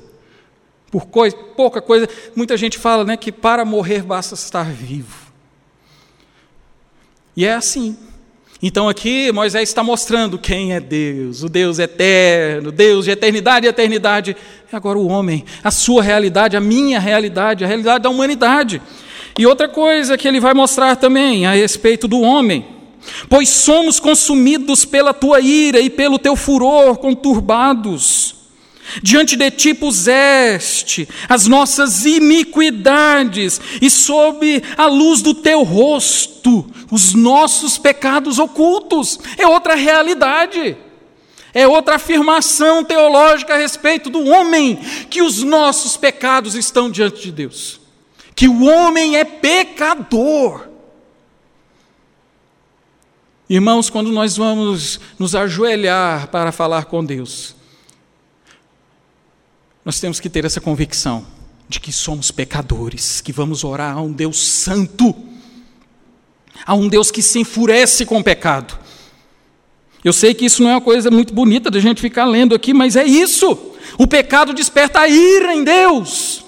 por 0.92 1.08
coisa, 1.08 1.36
pouca 1.36 1.82
coisa. 1.82 2.08
Muita 2.36 2.58
gente 2.58 2.78
fala 2.78 3.04
né, 3.04 3.16
que 3.16 3.32
para 3.32 3.64
morrer 3.64 4.02
basta 4.02 4.34
estar 4.34 4.66
vivo. 4.66 5.30
E 7.36 7.46
é 7.46 7.54
assim. 7.54 7.98
Então 8.62 8.90
aqui 8.90 9.32
Moisés 9.32 9.70
está 9.70 9.82
mostrando 9.82 10.38
quem 10.38 10.74
é 10.74 10.82
Deus, 10.82 11.44
o 11.44 11.48
Deus 11.48 11.80
eterno, 11.80 12.74
Deus 12.74 13.06
de 13.06 13.12
eternidade 13.12 13.66
e 13.66 13.70
eternidade. 13.70 14.36
E 14.72 14.76
agora 14.76 14.98
o 14.98 15.08
homem, 15.08 15.46
a 15.64 15.72
sua 15.72 16.04
realidade, 16.04 16.58
a 16.58 16.60
minha 16.60 17.00
realidade, 17.00 17.64
a 17.64 17.68
realidade 17.68 18.04
da 18.04 18.10
humanidade. 18.10 18.82
E 19.38 19.46
outra 19.46 19.70
coisa 19.70 20.18
que 20.18 20.28
ele 20.28 20.42
vai 20.42 20.54
mostrar 20.54 20.98
também 20.98 21.46
a 21.46 21.54
respeito 21.54 22.08
do 22.08 22.20
homem. 22.20 22.66
Pois 23.30 23.48
somos 23.48 23.98
consumidos 24.00 24.84
pela 24.84 25.14
tua 25.14 25.40
ira 25.40 25.80
e 25.80 25.90
pelo 25.90 26.20
teu 26.20 26.36
furor 26.36 26.98
conturbados. 26.98 28.39
Diante 29.04 29.36
de 29.36 29.52
ti 29.52 29.74
puseste 29.74 31.08
as 31.28 31.46
nossas 31.46 32.06
iniquidades, 32.06 33.62
e 33.82 33.90
sob 33.90 34.64
a 34.78 34.88
luz 34.88 35.22
do 35.22 35.34
teu 35.34 35.64
rosto, 35.64 36.66
os 36.92 37.14
nossos 37.14 37.78
pecados 37.78 38.40
ocultos. 38.40 39.20
É 39.38 39.48
outra 39.48 39.76
realidade. 39.76 40.78
É 41.54 41.68
outra 41.68 41.96
afirmação 41.96 42.84
teológica 42.84 43.56
a 43.56 43.58
respeito 43.58 44.10
do 44.10 44.24
homem, 44.28 44.76
que 45.10 45.22
os 45.22 45.42
nossos 45.44 45.98
pecados 45.98 46.56
estão 46.56 46.90
diante 46.90 47.22
de 47.22 47.32
Deus. 47.32 47.80
Que 48.36 48.48
o 48.48 48.64
homem 48.64 49.18
é 49.18 49.24
pecador. 49.24 50.68
Irmãos, 53.50 53.90
quando 53.90 54.12
nós 54.12 54.38
vamos 54.38 55.00
nos 55.18 55.34
ajoelhar 55.34 56.28
para 56.28 56.52
falar 56.52 56.86
com 56.86 57.04
Deus, 57.04 57.56
nós 59.90 60.00
temos 60.00 60.20
que 60.20 60.30
ter 60.30 60.46
essa 60.46 60.62
convicção 60.62 61.26
de 61.68 61.80
que 61.80 61.92
somos 61.92 62.30
pecadores, 62.30 63.22
que 63.22 63.34
vamos 63.34 63.64
orar 63.64 63.98
a 63.98 64.02
um 64.02 64.12
Deus 64.12 64.40
santo, 64.48 65.16
a 66.64 66.76
um 66.76 66.88
Deus 66.88 67.10
que 67.10 67.24
se 67.24 67.40
enfurece 67.40 68.06
com 68.06 68.20
o 68.20 68.24
pecado. 68.24 68.78
Eu 70.04 70.14
sei 70.14 70.36
que 70.36 70.46
isso 70.46 70.62
não 70.62 70.70
é 70.70 70.74
uma 70.74 70.82
coisa 70.82 71.10
muito 71.10 71.34
bonita 71.34 71.72
da 71.72 71.80
gente 71.80 72.02
ficar 72.02 72.26
lendo 72.26 72.54
aqui, 72.54 72.72
mas 72.72 72.96
é 72.96 73.04
isso. 73.04 73.58
O 73.98 74.06
pecado 74.06 74.54
desperta 74.54 75.00
a 75.00 75.08
ira 75.08 75.56
em 75.56 75.64
Deus. 75.64 76.46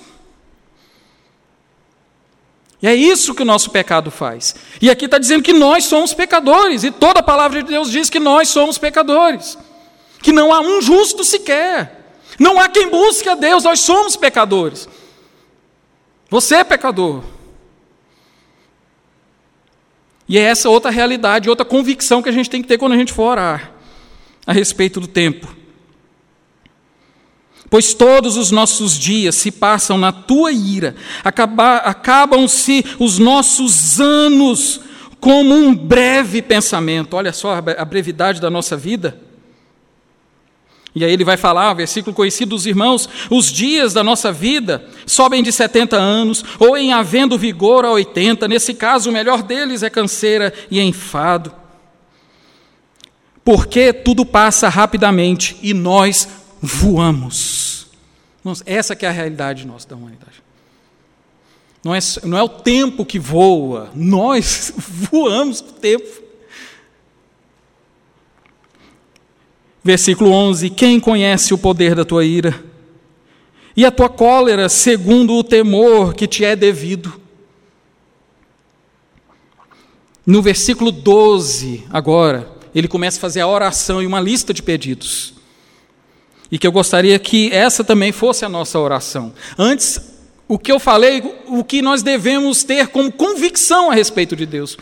E 2.79 2.88
é 2.88 2.93
isso 2.93 3.33
que 3.33 3.41
o 3.41 3.45
nosso 3.45 3.71
pecado 3.71 4.12
faz. 4.12 4.53
E 4.79 4.88
aqui 4.88 5.05
está 5.05 5.17
dizendo 5.17 5.41
que 5.41 5.51
nós 5.51 5.86
somos 5.86 6.13
pecadores, 6.13 6.83
e 6.83 6.91
toda 6.91 7.21
a 7.21 7.24
palavra 7.24 7.63
de 7.63 7.69
Deus 7.69 7.89
diz 7.89 8.07
que 8.07 8.19
nós 8.19 8.50
somos 8.50 8.77
pecadores, 8.77 9.57
que 10.21 10.31
não 10.31 10.53
há 10.53 10.60
um 10.60 10.79
justo 10.79 11.24
sequer. 11.24 12.00
Não 12.41 12.60
há 12.60 12.67
quem 12.67 12.89
busque 12.89 13.29
a 13.29 13.36
Deus, 13.36 13.63
nós 13.63 13.81
somos 13.81 14.15
pecadores. 14.15 14.89
Você 16.27 16.55
é 16.55 16.63
pecador. 16.63 17.24
E 20.27 20.39
é 20.39 20.41
essa 20.41 20.67
outra 20.67 20.89
realidade, 20.89 21.51
outra 21.51 21.63
convicção 21.63 22.19
que 22.19 22.29
a 22.29 22.31
gente 22.31 22.50
tem 22.50 22.63
que 22.63 22.67
ter 22.67 22.79
quando 22.79 22.93
a 22.93 22.98
gente 22.98 23.13
for 23.13 23.25
orar 23.25 23.71
a 24.48 24.51
respeito 24.51 25.00
do 25.00 25.05
tempo. 25.05 25.55
Pois 27.69 27.93
todos 27.93 28.38
os 28.38 28.50
nossos 28.50 28.98
dias 28.98 29.36
se 29.36 29.51
passam 29.51 30.00
na 30.00 30.12
tua 30.12 30.51
ira, 30.51 30.95
acabam-se 31.24 32.83
os 32.98 33.19
nossos 33.19 34.01
anos 34.01 34.81
como 35.19 35.53
um 35.53 35.75
breve 35.75 36.41
pensamento. 36.41 37.13
Olha 37.13 37.33
só 37.33 37.53
a 37.53 37.86
brevidade 37.86 38.41
da 38.41 38.50
nossa 38.50 38.75
vida. 38.75 39.29
E 40.93 41.05
aí 41.05 41.13
ele 41.13 41.24
vai 41.24 41.38
falar, 41.38 41.74
versículo 41.74 42.13
conhecido 42.13 42.50
dos 42.50 42.65
irmãos: 42.65 43.07
os 43.29 43.51
dias 43.51 43.93
da 43.93 44.03
nossa 44.03 44.31
vida 44.31 44.86
sobem 45.05 45.41
de 45.41 45.51
70 45.51 45.95
anos, 45.95 46.43
ou 46.60 46.77
em 46.77 46.91
havendo 46.91 47.38
vigor 47.38 47.86
a 47.86 47.91
80, 47.91 48.48
nesse 48.48 48.74
caso 48.74 49.10
o 49.10 49.13
melhor 49.13 49.41
deles 49.41 49.83
é 49.83 49.89
canseira 49.89 50.53
e 50.69 50.79
enfado. 50.81 51.53
Porque 53.43 53.91
tudo 53.93 54.25
passa 54.25 54.69
rapidamente 54.69 55.57
e 55.62 55.74
nós 55.74 56.27
voamos. 56.62 57.88
essa 58.65 58.95
que 58.95 59.05
é 59.05 59.10
a 59.10 59.13
realidade 59.13 59.65
nossa 59.65 59.88
da 59.88 59.95
humanidade. 59.95 60.43
Não 61.83 61.95
é, 61.95 62.00
não 62.24 62.38
é 62.38 62.43
o 62.43 62.50
tempo 62.50 63.03
que 63.03 63.17
voa, 63.17 63.89
nós 63.95 64.71
voamos 64.77 65.62
o 65.62 65.63
tempo. 65.63 66.30
Versículo 69.83 70.31
11: 70.31 70.69
Quem 70.69 71.00
conhece 71.00 71.53
o 71.53 71.57
poder 71.57 71.95
da 71.95 72.05
tua 72.05 72.23
ira? 72.23 72.63
E 73.75 73.85
a 73.85 73.91
tua 73.91 74.09
cólera, 74.09 74.67
segundo 74.69 75.33
o 75.33 75.43
temor 75.43 76.13
que 76.13 76.27
te 76.27 76.43
é 76.43 76.55
devido. 76.55 77.19
No 80.25 80.41
versículo 80.41 80.91
12, 80.91 81.85
agora, 81.89 82.47
ele 82.75 82.88
começa 82.88 83.17
a 83.17 83.21
fazer 83.21 83.41
a 83.41 83.47
oração 83.47 84.01
e 84.01 84.05
uma 84.05 84.21
lista 84.21 84.53
de 84.53 84.61
pedidos. 84.61 85.33
E 86.51 86.59
que 86.59 86.67
eu 86.67 86.71
gostaria 86.71 87.17
que 87.17 87.51
essa 87.51 87.83
também 87.83 88.11
fosse 88.11 88.45
a 88.45 88.50
nossa 88.50 88.77
oração. 88.77 89.33
Antes, 89.57 90.00
o 90.47 90.59
que 90.59 90.71
eu 90.71 90.79
falei, 90.79 91.23
o 91.47 91.63
que 91.63 91.81
nós 91.81 92.03
devemos 92.03 92.63
ter 92.63 92.88
como 92.88 93.11
convicção 93.11 93.89
a 93.89 93.93
respeito 93.93 94.35
de 94.35 94.45
Deus. 94.45 94.77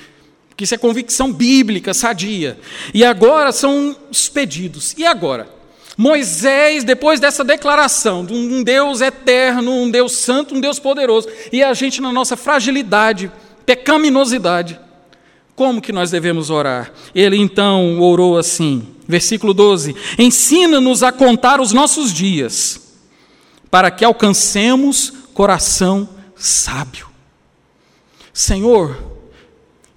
Que 0.59 0.65
isso 0.65 0.75
é 0.75 0.77
convicção 0.77 1.31
bíblica, 1.31 1.93
sadia. 1.93 2.59
E 2.93 3.05
agora 3.05 3.49
são 3.53 3.95
os 4.11 4.27
pedidos. 4.27 4.93
E 4.97 5.05
agora? 5.05 5.47
Moisés, 5.95 6.83
depois 6.83 7.17
dessa 7.17 7.45
declaração 7.45 8.25
de 8.25 8.33
um 8.33 8.61
Deus 8.61 8.99
eterno, 8.99 9.71
um 9.71 9.89
Deus 9.89 10.17
santo, 10.17 10.53
um 10.53 10.59
Deus 10.59 10.77
poderoso, 10.77 11.29
e 11.53 11.63
a 11.63 11.73
gente 11.73 12.01
na 12.01 12.11
nossa 12.11 12.35
fragilidade, 12.35 13.31
pecaminosidade, 13.65 14.77
como 15.55 15.81
que 15.81 15.93
nós 15.93 16.11
devemos 16.11 16.49
orar? 16.49 16.91
Ele 17.15 17.37
então 17.37 18.01
orou 18.01 18.37
assim, 18.37 18.85
versículo 19.07 19.53
12: 19.53 19.95
Ensina-nos 20.17 21.03
a 21.03 21.13
contar 21.13 21.61
os 21.61 21.71
nossos 21.71 22.11
dias, 22.11 22.97
para 23.71 23.89
que 23.89 24.03
alcancemos 24.03 25.13
coração 25.33 26.09
sábio. 26.35 27.07
Senhor, 28.33 29.18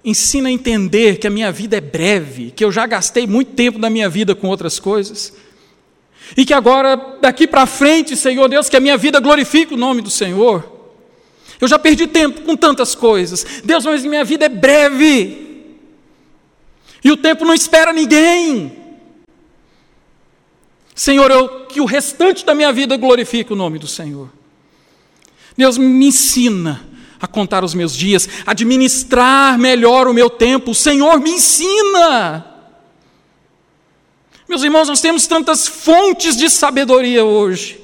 ensina 0.03 0.49
a 0.49 0.51
entender 0.51 1.17
que 1.17 1.27
a 1.27 1.29
minha 1.29 1.51
vida 1.51 1.77
é 1.77 1.81
breve, 1.81 2.51
que 2.51 2.63
eu 2.63 2.71
já 2.71 2.85
gastei 2.85 3.25
muito 3.25 3.53
tempo 3.53 3.79
da 3.79 3.89
minha 3.89 4.09
vida 4.09 4.35
com 4.35 4.47
outras 4.47 4.79
coisas. 4.79 5.33
E 6.35 6.45
que 6.45 6.53
agora, 6.53 6.95
daqui 7.21 7.47
para 7.47 7.65
frente, 7.65 8.15
Senhor 8.15 8.47
Deus, 8.49 8.67
que 8.67 8.75
a 8.75 8.79
minha 8.79 8.97
vida 8.97 9.19
glorifique 9.19 9.73
o 9.73 9.77
nome 9.77 10.01
do 10.01 10.09
Senhor. 10.09 10.71
Eu 11.61 11.67
já 11.67 11.79
perdi 11.79 12.07
tempo 12.07 12.41
com 12.41 12.55
tantas 12.55 12.95
coisas. 12.95 13.45
Deus, 13.63 13.85
mas 13.85 14.03
minha 14.03 14.23
vida 14.23 14.45
é 14.45 14.49
breve. 14.49 15.75
E 17.03 17.11
o 17.11 17.17
tempo 17.17 17.45
não 17.45 17.53
espera 17.53 17.93
ninguém. 17.93 18.71
Senhor, 20.95 21.29
eu, 21.31 21.65
que 21.65 21.81
o 21.81 21.85
restante 21.85 22.45
da 22.45 22.53
minha 22.53 22.71
vida 22.71 22.97
glorifique 22.97 23.53
o 23.53 23.55
nome 23.55 23.79
do 23.79 23.87
Senhor. 23.87 24.29
Deus 25.55 25.77
me 25.77 26.07
ensina 26.07 26.92
a 27.23 27.27
contar 27.27 27.63
os 27.63 27.73
meus 27.73 27.95
dias, 27.95 28.27
administrar 28.45 29.57
melhor 29.57 30.09
o 30.09 30.13
meu 30.13 30.29
tempo. 30.29 30.71
O 30.71 30.75
Senhor 30.75 31.21
me 31.21 31.29
ensina. 31.29 32.45
Meus 34.45 34.61
irmãos, 34.61 34.89
nós 34.89 34.99
temos 34.99 35.25
tantas 35.25 35.65
fontes 35.65 36.35
de 36.35 36.49
sabedoria 36.49 37.23
hoje. 37.23 37.81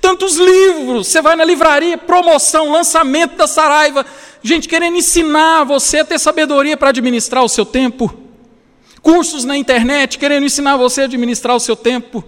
Tantos 0.00 0.36
livros, 0.36 1.08
você 1.08 1.20
vai 1.20 1.34
na 1.34 1.44
livraria, 1.44 1.98
promoção, 1.98 2.70
lançamento 2.70 3.34
da 3.34 3.48
Saraiva, 3.48 4.06
gente 4.40 4.68
querendo 4.68 4.96
ensinar 4.96 5.64
você 5.64 5.98
a 5.98 6.04
ter 6.04 6.20
sabedoria 6.20 6.76
para 6.76 6.90
administrar 6.90 7.42
o 7.42 7.48
seu 7.48 7.66
tempo. 7.66 8.16
Cursos 9.02 9.44
na 9.44 9.56
internet 9.56 10.18
querendo 10.18 10.46
ensinar 10.46 10.76
você 10.76 11.00
a 11.00 11.04
administrar 11.06 11.56
o 11.56 11.60
seu 11.60 11.74
tempo. 11.74 12.24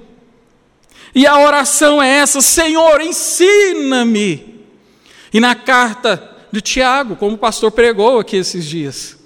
E 1.15 1.29
a 1.29 1.39
oração 1.39 2.03
é 2.03 2.09
essa: 2.19 2.41
Senhor, 2.41 3.01
ensina-me. 3.01 4.58
E 5.33 5.41
na 5.41 5.55
carta 5.55 6.37
de 6.51 6.61
Tiago, 6.61 7.17
como 7.17 7.35
o 7.35 7.39
pastor 7.39 7.71
pregou 7.71 8.19
aqui 8.19 8.37
esses 8.37 8.65
dias. 8.65 9.19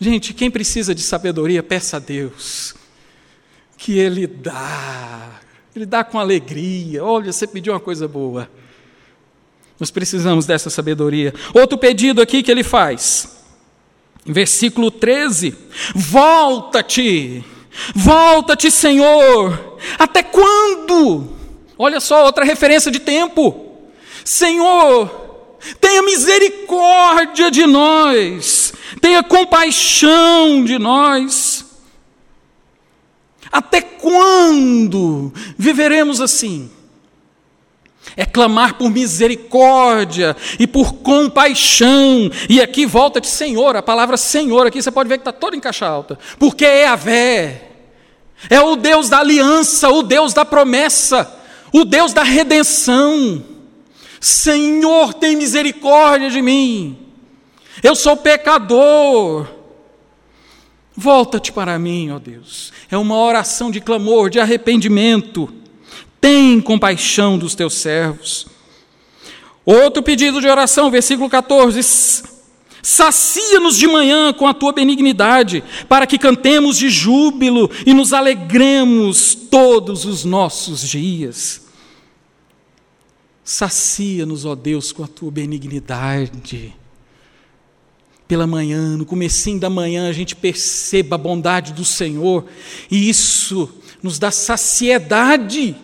Gente, 0.00 0.32
quem 0.32 0.50
precisa 0.50 0.94
de 0.94 1.02
sabedoria, 1.02 1.62
peça 1.62 1.96
a 1.96 2.00
Deus 2.00 2.74
que 3.76 3.96
Ele 3.98 4.26
dá. 4.26 5.40
Ele 5.74 5.86
dá 5.86 6.02
com 6.02 6.18
alegria. 6.18 7.04
Olha, 7.04 7.32
você 7.32 7.46
pediu 7.46 7.72
uma 7.72 7.80
coisa 7.80 8.08
boa. 8.08 8.50
Nós 9.78 9.92
precisamos 9.92 10.44
dessa 10.44 10.68
sabedoria. 10.68 11.32
Outro 11.54 11.78
pedido 11.78 12.20
aqui 12.20 12.42
que 12.42 12.50
ele 12.50 12.64
faz. 12.64 13.38
Versículo 14.26 14.90
13: 14.90 15.54
Volta-te, 15.94 17.44
volta-te, 17.94 18.70
Senhor. 18.72 19.78
Até 19.96 20.22
quando? 20.24 21.32
Olha 21.78 22.00
só, 22.00 22.24
outra 22.24 22.44
referência 22.44 22.90
de 22.90 22.98
tempo. 22.98 23.67
Senhor, 24.28 25.56
tenha 25.80 26.02
misericórdia 26.02 27.50
de 27.50 27.66
nós, 27.66 28.74
tenha 29.00 29.22
compaixão 29.22 30.62
de 30.62 30.78
nós. 30.78 31.64
Até 33.50 33.80
quando 33.80 35.32
viveremos 35.56 36.20
assim? 36.20 36.70
É 38.14 38.26
clamar 38.26 38.74
por 38.74 38.90
misericórdia 38.90 40.36
e 40.58 40.66
por 40.66 40.96
compaixão. 40.96 42.30
E 42.50 42.60
aqui 42.60 42.84
volta 42.84 43.22
de 43.22 43.28
Senhor, 43.28 43.76
a 43.76 43.82
palavra 43.82 44.18
Senhor 44.18 44.66
aqui 44.66 44.82
você 44.82 44.90
pode 44.90 45.08
ver 45.08 45.16
que 45.16 45.22
está 45.22 45.32
toda 45.32 45.56
em 45.56 45.60
caixa 45.60 45.86
alta. 45.86 46.18
Porque 46.38 46.66
é 46.66 46.86
a 46.86 46.96
Vé. 46.96 47.62
É 48.50 48.60
o 48.60 48.76
Deus 48.76 49.08
da 49.08 49.20
aliança, 49.20 49.88
o 49.88 50.02
Deus 50.02 50.34
da 50.34 50.44
promessa, 50.44 51.34
o 51.72 51.82
Deus 51.82 52.12
da 52.12 52.22
redenção. 52.22 53.56
Senhor, 54.20 55.14
tem 55.14 55.36
misericórdia 55.36 56.30
de 56.30 56.42
mim. 56.42 56.98
Eu 57.82 57.94
sou 57.94 58.16
pecador. 58.16 59.46
Volta-te 60.96 61.52
para 61.52 61.78
mim, 61.78 62.10
ó 62.10 62.18
Deus. 62.18 62.72
É 62.90 62.96
uma 62.96 63.16
oração 63.16 63.70
de 63.70 63.80
clamor, 63.80 64.30
de 64.30 64.40
arrependimento. 64.40 65.48
Tem 66.20 66.60
compaixão 66.60 67.38
dos 67.38 67.54
teus 67.54 67.74
servos. 67.74 68.46
Outro 69.64 70.02
pedido 70.02 70.40
de 70.40 70.48
oração, 70.48 70.90
versículo 70.90 71.30
14. 71.30 71.80
Sacia-nos 72.82 73.76
de 73.76 73.86
manhã 73.86 74.32
com 74.32 74.46
a 74.46 74.54
tua 74.54 74.72
benignidade, 74.72 75.62
para 75.88 76.06
que 76.06 76.18
cantemos 76.18 76.78
de 76.78 76.88
júbilo 76.88 77.70
e 77.84 77.92
nos 77.92 78.12
alegremos 78.12 79.34
todos 79.34 80.04
os 80.04 80.24
nossos 80.24 80.80
dias. 80.80 81.67
Sacia-nos, 83.50 84.44
ó 84.44 84.54
Deus, 84.54 84.92
com 84.92 85.02
a 85.02 85.06
tua 85.06 85.30
benignidade 85.30 86.74
pela 88.28 88.46
manhã, 88.46 88.94
no 88.94 89.06
comecinho 89.06 89.58
da 89.58 89.70
manhã, 89.70 90.06
a 90.06 90.12
gente 90.12 90.36
perceba 90.36 91.14
a 91.14 91.18
bondade 91.18 91.72
do 91.72 91.82
Senhor, 91.82 92.44
e 92.90 93.08
isso 93.08 93.66
nos 94.02 94.18
dá 94.18 94.30
saciedade. 94.30 95.74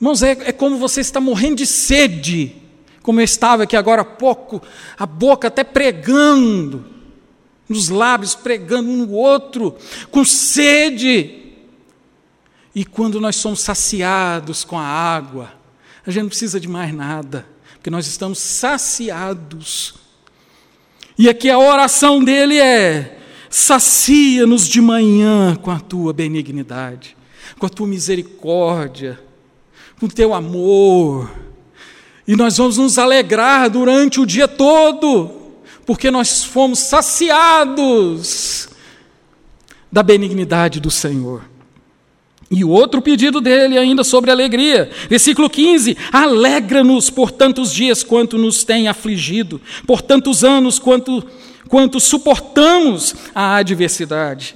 Irmãos, 0.00 0.22
é, 0.22 0.30
é 0.30 0.52
como 0.52 0.78
você 0.78 1.02
está 1.02 1.20
morrendo 1.20 1.56
de 1.56 1.66
sede, 1.66 2.56
como 3.02 3.20
eu 3.20 3.24
estava 3.24 3.64
aqui 3.64 3.76
agora 3.76 4.00
há 4.00 4.06
pouco, 4.06 4.62
a 4.96 5.04
boca 5.04 5.48
até 5.48 5.62
pregando, 5.62 6.86
nos 7.68 7.90
lábios 7.90 8.34
pregando 8.34 8.88
um 8.88 9.04
no 9.04 9.12
outro, 9.12 9.76
com 10.10 10.24
sede. 10.24 11.42
E 12.74 12.86
quando 12.86 13.20
nós 13.20 13.36
somos 13.36 13.60
saciados 13.60 14.64
com 14.64 14.78
a 14.78 14.82
água, 14.82 15.62
a 16.06 16.10
gente 16.10 16.22
não 16.22 16.28
precisa 16.28 16.60
de 16.60 16.68
mais 16.68 16.94
nada, 16.94 17.46
porque 17.74 17.90
nós 17.90 18.06
estamos 18.06 18.38
saciados 18.38 20.04
e 21.18 21.28
aqui 21.28 21.48
a 21.48 21.58
oração 21.58 22.22
dele 22.22 22.58
é: 22.58 23.18
sacia-nos 23.48 24.66
de 24.66 24.80
manhã 24.80 25.54
com 25.54 25.70
a 25.70 25.78
tua 25.78 26.12
benignidade, 26.12 27.16
com 27.58 27.66
a 27.66 27.68
tua 27.68 27.86
misericórdia, 27.86 29.20
com 29.98 30.06
o 30.06 30.10
teu 30.10 30.34
amor. 30.34 31.30
E 32.26 32.34
nós 32.34 32.56
vamos 32.56 32.78
nos 32.78 32.98
alegrar 32.98 33.70
durante 33.70 34.18
o 34.18 34.26
dia 34.26 34.48
todo, 34.48 35.30
porque 35.86 36.10
nós 36.10 36.42
fomos 36.42 36.80
saciados 36.80 38.68
da 39.92 40.02
benignidade 40.02 40.80
do 40.80 40.90
Senhor. 40.90 41.53
E 42.54 42.62
o 42.64 42.68
outro 42.68 43.02
pedido 43.02 43.40
dele 43.40 43.76
ainda 43.76 44.04
sobre 44.04 44.30
alegria, 44.30 44.88
versículo 45.08 45.50
15: 45.50 45.96
Alegra-nos 46.12 47.10
por 47.10 47.32
tantos 47.32 47.72
dias 47.72 48.04
quanto 48.04 48.38
nos 48.38 48.62
tem 48.62 48.86
afligido, 48.86 49.60
por 49.86 50.00
tantos 50.00 50.44
anos 50.44 50.78
quanto, 50.78 51.24
quanto 51.68 51.98
suportamos 51.98 53.14
a 53.34 53.56
adversidade. 53.56 54.54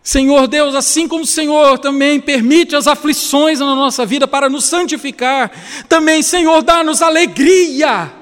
Senhor 0.00 0.46
Deus, 0.46 0.76
assim 0.76 1.08
como 1.08 1.24
o 1.24 1.26
Senhor 1.26 1.78
também 1.78 2.20
permite 2.20 2.76
as 2.76 2.86
aflições 2.86 3.58
na 3.58 3.74
nossa 3.74 4.06
vida 4.06 4.28
para 4.28 4.48
nos 4.48 4.64
santificar, 4.64 5.50
também, 5.88 6.22
Senhor, 6.22 6.62
dá-nos 6.62 7.02
alegria. 7.02 8.12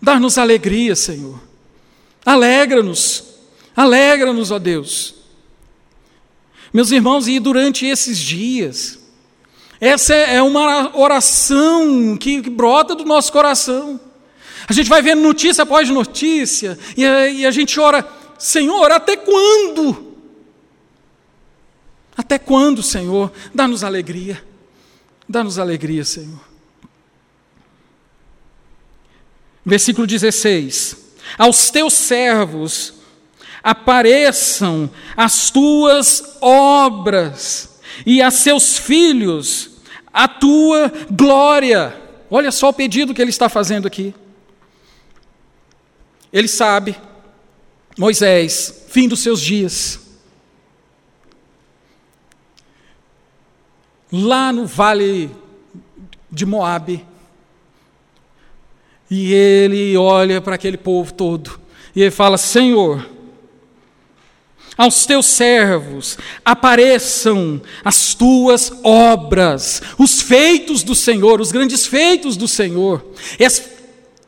Dá-nos 0.00 0.38
alegria, 0.38 0.96
Senhor. 0.96 1.40
Alegra-nos, 2.24 3.24
alegra-nos, 3.76 4.50
ó 4.50 4.58
Deus. 4.58 5.17
Meus 6.72 6.90
irmãos, 6.90 7.26
e 7.26 7.38
durante 7.38 7.86
esses 7.86 8.18
dias, 8.18 8.98
essa 9.80 10.14
é 10.14 10.42
uma 10.42 10.96
oração 10.96 12.16
que 12.16 12.40
brota 12.42 12.94
do 12.94 13.04
nosso 13.04 13.32
coração. 13.32 14.00
A 14.68 14.72
gente 14.72 14.88
vai 14.88 15.00
vendo 15.00 15.22
notícia 15.22 15.62
após 15.62 15.88
notícia, 15.88 16.78
e 16.96 17.04
a, 17.06 17.28
e 17.28 17.46
a 17.46 17.50
gente 17.50 17.78
ora, 17.80 18.06
Senhor, 18.38 18.90
até 18.90 19.16
quando? 19.16 20.14
Até 22.16 22.38
quando, 22.38 22.82
Senhor? 22.82 23.32
Dá-nos 23.54 23.84
alegria. 23.84 24.44
Dá-nos 25.28 25.58
alegria, 25.58 26.04
Senhor. 26.04 26.40
Versículo 29.64 30.06
16: 30.06 30.96
Aos 31.38 31.70
teus 31.70 31.92
servos 31.94 32.94
apareçam 33.62 34.90
as 35.16 35.50
tuas 35.50 36.36
obras 36.40 37.80
e 38.06 38.22
a 38.22 38.30
seus 38.30 38.78
filhos 38.78 39.78
a 40.12 40.26
tua 40.26 40.92
glória. 41.10 41.94
Olha 42.30 42.50
só 42.50 42.68
o 42.68 42.72
pedido 42.72 43.14
que 43.14 43.22
ele 43.22 43.30
está 43.30 43.48
fazendo 43.48 43.86
aqui. 43.86 44.14
Ele 46.32 46.48
sabe, 46.48 46.96
Moisés, 47.96 48.84
fim 48.88 49.08
dos 49.08 49.20
seus 49.20 49.40
dias, 49.40 50.00
lá 54.12 54.52
no 54.52 54.66
vale 54.66 55.30
de 56.30 56.44
Moabe, 56.44 57.06
e 59.10 59.32
ele 59.32 59.96
olha 59.96 60.40
para 60.40 60.54
aquele 60.54 60.76
povo 60.76 61.14
todo 61.14 61.58
e 61.96 62.02
ele 62.02 62.10
fala: 62.10 62.36
Senhor, 62.36 63.08
aos 64.78 65.04
teus 65.04 65.26
servos 65.26 66.16
apareçam 66.44 67.60
as 67.84 68.14
tuas 68.14 68.72
obras, 68.84 69.82
os 69.98 70.22
feitos 70.22 70.84
do 70.84 70.94
Senhor, 70.94 71.40
os 71.40 71.50
grandes 71.50 71.84
feitos 71.84 72.36
do 72.36 72.46
Senhor. 72.46 73.04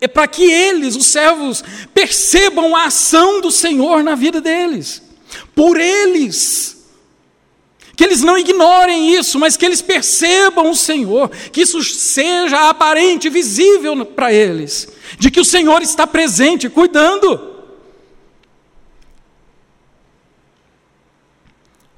É, 0.00 0.08
para 0.08 0.26
que 0.26 0.42
eles, 0.42 0.96
os 0.96 1.06
servos, 1.06 1.62
percebam 1.94 2.74
a 2.74 2.86
ação 2.86 3.40
do 3.40 3.52
Senhor 3.52 4.02
na 4.02 4.16
vida 4.16 4.40
deles. 4.40 5.00
Por 5.54 5.78
eles 5.78 6.78
que 8.00 8.04
eles 8.04 8.22
não 8.22 8.38
ignorem 8.38 9.14
isso, 9.14 9.38
mas 9.38 9.58
que 9.58 9.66
eles 9.66 9.82
percebam 9.82 10.70
o 10.70 10.74
Senhor, 10.74 11.28
que 11.52 11.60
isso 11.60 11.84
seja 11.84 12.70
aparente, 12.70 13.28
visível 13.28 14.06
para 14.06 14.32
eles, 14.32 14.88
de 15.18 15.30
que 15.30 15.38
o 15.38 15.44
Senhor 15.44 15.82
está 15.82 16.06
presente, 16.06 16.70
cuidando. 16.70 17.49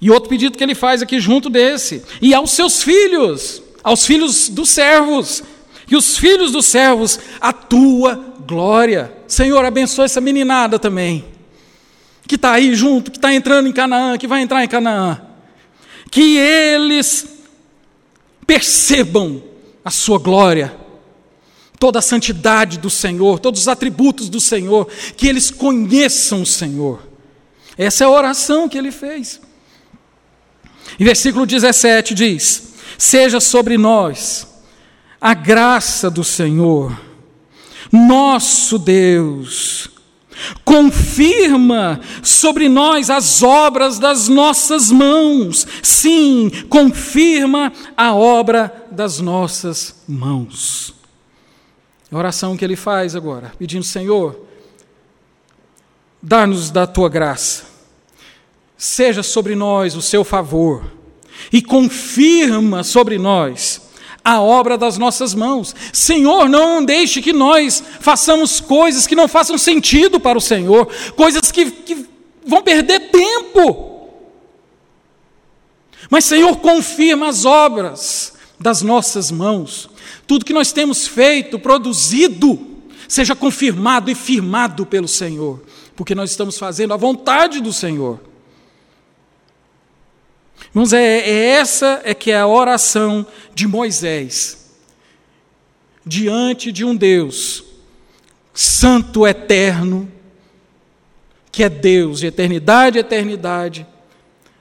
E 0.03 0.11
outro 0.11 0.29
pedido 0.29 0.59
que 0.59 0.62
ele 0.62 0.75
faz 0.75 1.01
aqui 1.01 1.19
junto 1.19 1.49
desse, 1.49 2.03
e 2.21 2.35
aos 2.35 2.51
seus 2.51 2.83
filhos, 2.83 3.62
aos 3.83 4.05
filhos 4.05 4.51
dos 4.51 4.69
servos, 4.69 5.43
e 5.91 5.97
os 5.97 6.19
filhos 6.19 6.53
dos 6.53 6.67
servos, 6.67 7.19
a 7.41 7.55
tua 7.55 8.35
glória. 8.47 9.11
Senhor, 9.27 9.65
abençoa 9.65 10.05
essa 10.05 10.21
meninada 10.21 10.79
também, 10.79 11.25
que 12.29 12.35
está 12.35 12.53
aí 12.53 12.75
junto, 12.75 13.11
que 13.11 13.17
está 13.17 13.33
entrando 13.33 13.67
em 13.69 13.73
Canaã, 13.73 14.19
que 14.19 14.27
vai 14.27 14.43
entrar 14.43 14.62
em 14.62 14.69
Canaã 14.69 15.33
que 16.12 16.37
eles 16.37 17.27
percebam 18.47 19.43
a 19.83 19.91
sua 19.91 20.19
glória, 20.19 20.77
toda 21.81 22.01
a 22.01 22.03
santidade 22.03 22.79
do 22.79 22.91
Senhor, 22.91 23.38
todos 23.38 23.62
os 23.62 23.69
atributos 23.69 24.29
do 24.29 24.38
Senhor, 24.38 24.87
que 25.17 25.27
eles 25.27 25.51
conheçam 25.51 26.43
o 26.43 26.47
Senhor. 26.47 27.09
Essa 27.79 28.05
é 28.05 28.07
a 28.07 28.11
oração 28.11 28.69
que 28.69 28.77
ele 28.77 28.93
fez. 28.93 29.41
E 30.99 31.05
versículo 31.05 31.47
17 31.47 32.15
diz: 32.15 32.75
Seja 32.99 33.41
sobre 33.41 33.77
nós 33.77 34.47
a 35.21 35.35
graça 35.35 36.11
do 36.11 36.25
Senhor, 36.25 36.99
nosso 37.91 38.79
Deus, 38.79 39.93
Confirma 40.65 42.01
sobre 42.23 42.69
nós 42.69 43.11
as 43.11 43.43
obras 43.43 43.99
das 43.99 44.29
nossas 44.29 44.91
mãos. 44.91 45.67
Sim, 45.83 46.51
confirma 46.69 47.73
a 47.97 48.15
obra 48.15 48.87
das 48.91 49.21
nossas 49.21 50.03
mãos. 50.09 50.95
A 52.11 52.17
oração 52.17 52.57
que 52.57 52.65
ele 52.65 52.77
faz 52.77 53.15
agora, 53.15 53.53
pedindo: 53.59 53.85
Senhor, 53.85 54.47
dá-nos 56.21 56.71
da 56.71 56.87
tua 56.87 57.09
graça, 57.09 57.65
seja 58.83 59.23
sobre 59.23 59.55
nós 59.55 59.95
o 59.95 60.03
seu 60.03 60.25
favor, 60.25 60.83
e 61.53 61.62
confirma 61.62 62.83
sobre 62.83 63.16
nós 63.16 63.81
a 64.25 64.40
obra 64.40 64.77
das 64.77 64.99
nossas 64.99 65.37
mãos. 65.37 65.73
Senhor, 65.92 66.49
não 66.49 66.85
deixe 66.85 67.23
que 67.23 67.33
nós 67.33 67.81
façamos 68.01 68.59
coisas 68.59 69.07
que 69.07 69.14
não 69.14 69.29
façam 69.29 69.57
sentido 69.57 70.18
para 70.18 70.37
o 70.37 70.40
Senhor, 70.40 70.88
coisas 71.14 71.53
que, 71.53 71.71
que 71.71 72.07
vão 72.45 72.61
perder 72.61 73.11
tempo. 73.12 74.11
Mas, 76.11 76.25
Senhor, 76.25 76.57
confirma 76.57 77.29
as 77.29 77.45
obras 77.45 78.33
das 78.59 78.83
nossas 78.83 79.31
mãos. 79.31 79.88
Tudo 80.27 80.45
que 80.45 80.53
nós 80.53 80.73
temos 80.73 81.07
feito, 81.07 81.57
produzido, 81.57 82.59
seja 83.07 83.37
confirmado 83.37 84.11
e 84.11 84.14
firmado 84.16 84.85
pelo 84.85 85.07
Senhor, 85.07 85.62
porque 85.95 86.16
nós 86.16 86.31
estamos 86.31 86.59
fazendo 86.59 86.92
a 86.92 86.97
vontade 86.97 87.61
do 87.61 87.73
Senhor. 87.73 88.32
Irmãos, 90.75 90.95
é, 90.95 91.03
é 91.03 91.47
essa 91.51 92.01
é 92.03 92.15
que 92.15 92.31
é 92.31 92.39
a 92.39 92.47
oração 92.47 93.27
de 93.55 93.69
Moisés 93.69 94.71
diante 96.05 96.73
de 96.73 96.83
um 96.83 96.97
Deus 96.97 97.63
santo, 98.55 99.27
eterno, 99.27 100.11
que 101.51 101.63
é 101.63 101.69
Deus 101.69 102.21
de 102.21 102.27
eternidade 102.27 102.99
eternidade, 102.99 103.87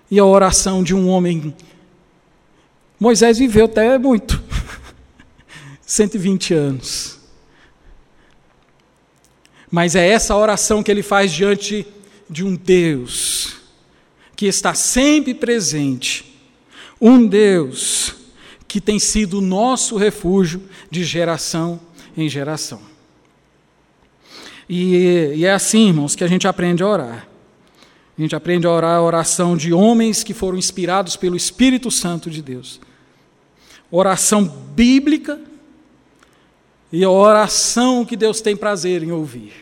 e 0.10 0.20
a 0.20 0.26
oração 0.26 0.84
de 0.84 0.94
um 0.94 1.08
homem. 1.08 1.56
Moisés 3.00 3.38
viveu 3.38 3.66
até 3.66 3.98
muito 3.98 4.44
120 5.82 6.54
anos. 6.54 7.20
Mas 9.72 9.96
é 9.96 10.06
essa 10.06 10.36
oração 10.36 10.84
que 10.84 10.92
ele 10.92 11.02
faz 11.02 11.32
diante 11.32 11.88
de 12.30 12.44
um 12.44 12.54
Deus 12.54 13.41
que 14.42 14.48
está 14.48 14.74
sempre 14.74 15.36
presente, 15.36 16.26
um 17.00 17.28
Deus 17.28 18.16
que 18.68 18.82
tem 18.82 18.98
sido 18.98 19.38
o 19.38 19.42
nosso 19.42 19.98
refúgio 19.98 20.64
de 20.90 21.04
geração 21.04 21.80
em 22.18 22.28
geração. 22.28 22.82
E, 24.68 25.36
e, 25.36 25.46
é 25.46 25.52
assim, 25.52 25.90
irmãos, 25.90 26.16
que 26.16 26.24
a 26.24 26.28
gente 26.28 26.48
aprende 26.48 26.82
a 26.82 26.88
orar. 26.88 27.28
A 28.18 28.22
gente 28.22 28.36
aprende 28.36 28.66
a 28.66 28.72
orar 28.72 28.98
a 28.98 29.04
oração 29.04 29.56
de 29.56 29.72
homens 29.72 30.24
que 30.24 30.34
foram 30.34 30.58
inspirados 30.58 31.16
pelo 31.16 31.36
Espírito 31.36 31.92
Santo 31.92 32.28
de 32.28 32.42
Deus. 32.42 32.82
Oração 33.92 34.44
bíblica 34.44 35.40
e 36.92 37.04
a 37.04 37.12
oração 37.12 38.04
que 38.04 38.18
Deus 38.18 38.42
tem 38.42 38.58
prazer 38.58 39.04
em 39.04 39.12
ouvir. 39.12 39.54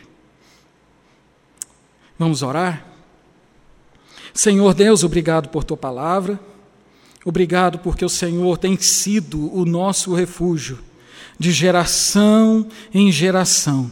Vamos 2.18 2.42
orar? 2.42 2.89
Senhor 4.32 4.74
Deus, 4.74 5.02
obrigado 5.02 5.48
por 5.48 5.64
tua 5.64 5.76
palavra, 5.76 6.38
obrigado 7.24 7.78
porque 7.78 8.04
o 8.04 8.08
Senhor 8.08 8.58
tem 8.58 8.76
sido 8.78 9.52
o 9.54 9.64
nosso 9.64 10.14
refúgio 10.14 10.78
de 11.38 11.50
geração 11.52 12.66
em 12.92 13.10
geração. 13.10 13.90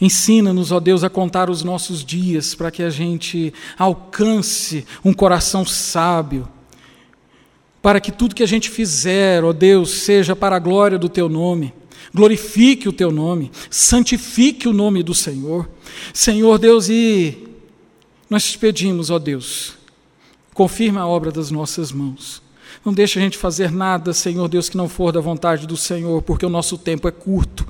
Ensina-nos, 0.00 0.70
ó 0.70 0.78
Deus, 0.78 1.02
a 1.02 1.10
contar 1.10 1.50
os 1.50 1.64
nossos 1.64 2.04
dias 2.04 2.54
para 2.54 2.70
que 2.70 2.82
a 2.82 2.90
gente 2.90 3.52
alcance 3.76 4.86
um 5.04 5.12
coração 5.12 5.64
sábio, 5.64 6.48
para 7.82 8.00
que 8.00 8.12
tudo 8.12 8.34
que 8.34 8.42
a 8.42 8.48
gente 8.48 8.70
fizer, 8.70 9.42
ó 9.42 9.52
Deus, 9.52 9.90
seja 9.90 10.36
para 10.36 10.56
a 10.56 10.60
glória 10.60 10.98
do 10.98 11.08
teu 11.08 11.28
nome. 11.28 11.74
Glorifique 12.14 12.88
o 12.88 12.92
teu 12.92 13.10
nome, 13.10 13.50
santifique 13.68 14.68
o 14.68 14.72
nome 14.72 15.02
do 15.02 15.14
Senhor. 15.14 15.68
Senhor 16.14 16.58
Deus, 16.58 16.88
e 16.88 17.47
nós 18.28 18.44
te 18.44 18.58
pedimos, 18.58 19.10
ó 19.10 19.18
Deus, 19.18 19.74
confirma 20.52 21.00
a 21.00 21.06
obra 21.06 21.30
das 21.30 21.50
nossas 21.50 21.92
mãos. 21.92 22.42
Não 22.84 22.92
deixe 22.92 23.18
a 23.18 23.22
gente 23.22 23.38
fazer 23.38 23.70
nada, 23.70 24.12
Senhor 24.12 24.48
Deus, 24.48 24.68
que 24.68 24.76
não 24.76 24.88
for 24.88 25.12
da 25.12 25.20
vontade 25.20 25.66
do 25.66 25.76
Senhor, 25.76 26.22
porque 26.22 26.44
o 26.44 26.50
nosso 26.50 26.76
tempo 26.76 27.08
é 27.08 27.10
curto. 27.10 27.66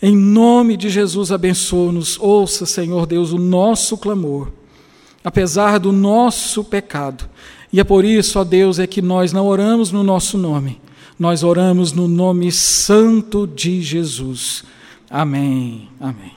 Em 0.00 0.14
nome 0.14 0.76
de 0.76 0.90
Jesus, 0.90 1.32
abençoa-nos. 1.32 2.18
Ouça, 2.18 2.66
Senhor 2.66 3.06
Deus, 3.06 3.32
o 3.32 3.38
nosso 3.38 3.96
clamor, 3.96 4.50
apesar 5.24 5.78
do 5.78 5.92
nosso 5.92 6.64
pecado. 6.64 7.28
E 7.72 7.80
é 7.80 7.84
por 7.84 8.04
isso, 8.04 8.38
ó 8.38 8.44
Deus, 8.44 8.78
é 8.78 8.86
que 8.86 9.02
nós 9.02 9.32
não 9.32 9.46
oramos 9.46 9.90
no 9.90 10.02
nosso 10.02 10.38
nome, 10.38 10.80
nós 11.18 11.42
oramos 11.42 11.92
no 11.92 12.06
nome 12.06 12.52
santo 12.52 13.46
de 13.46 13.82
Jesus. 13.82 14.64
Amém. 15.10 15.88
Amém. 16.00 16.35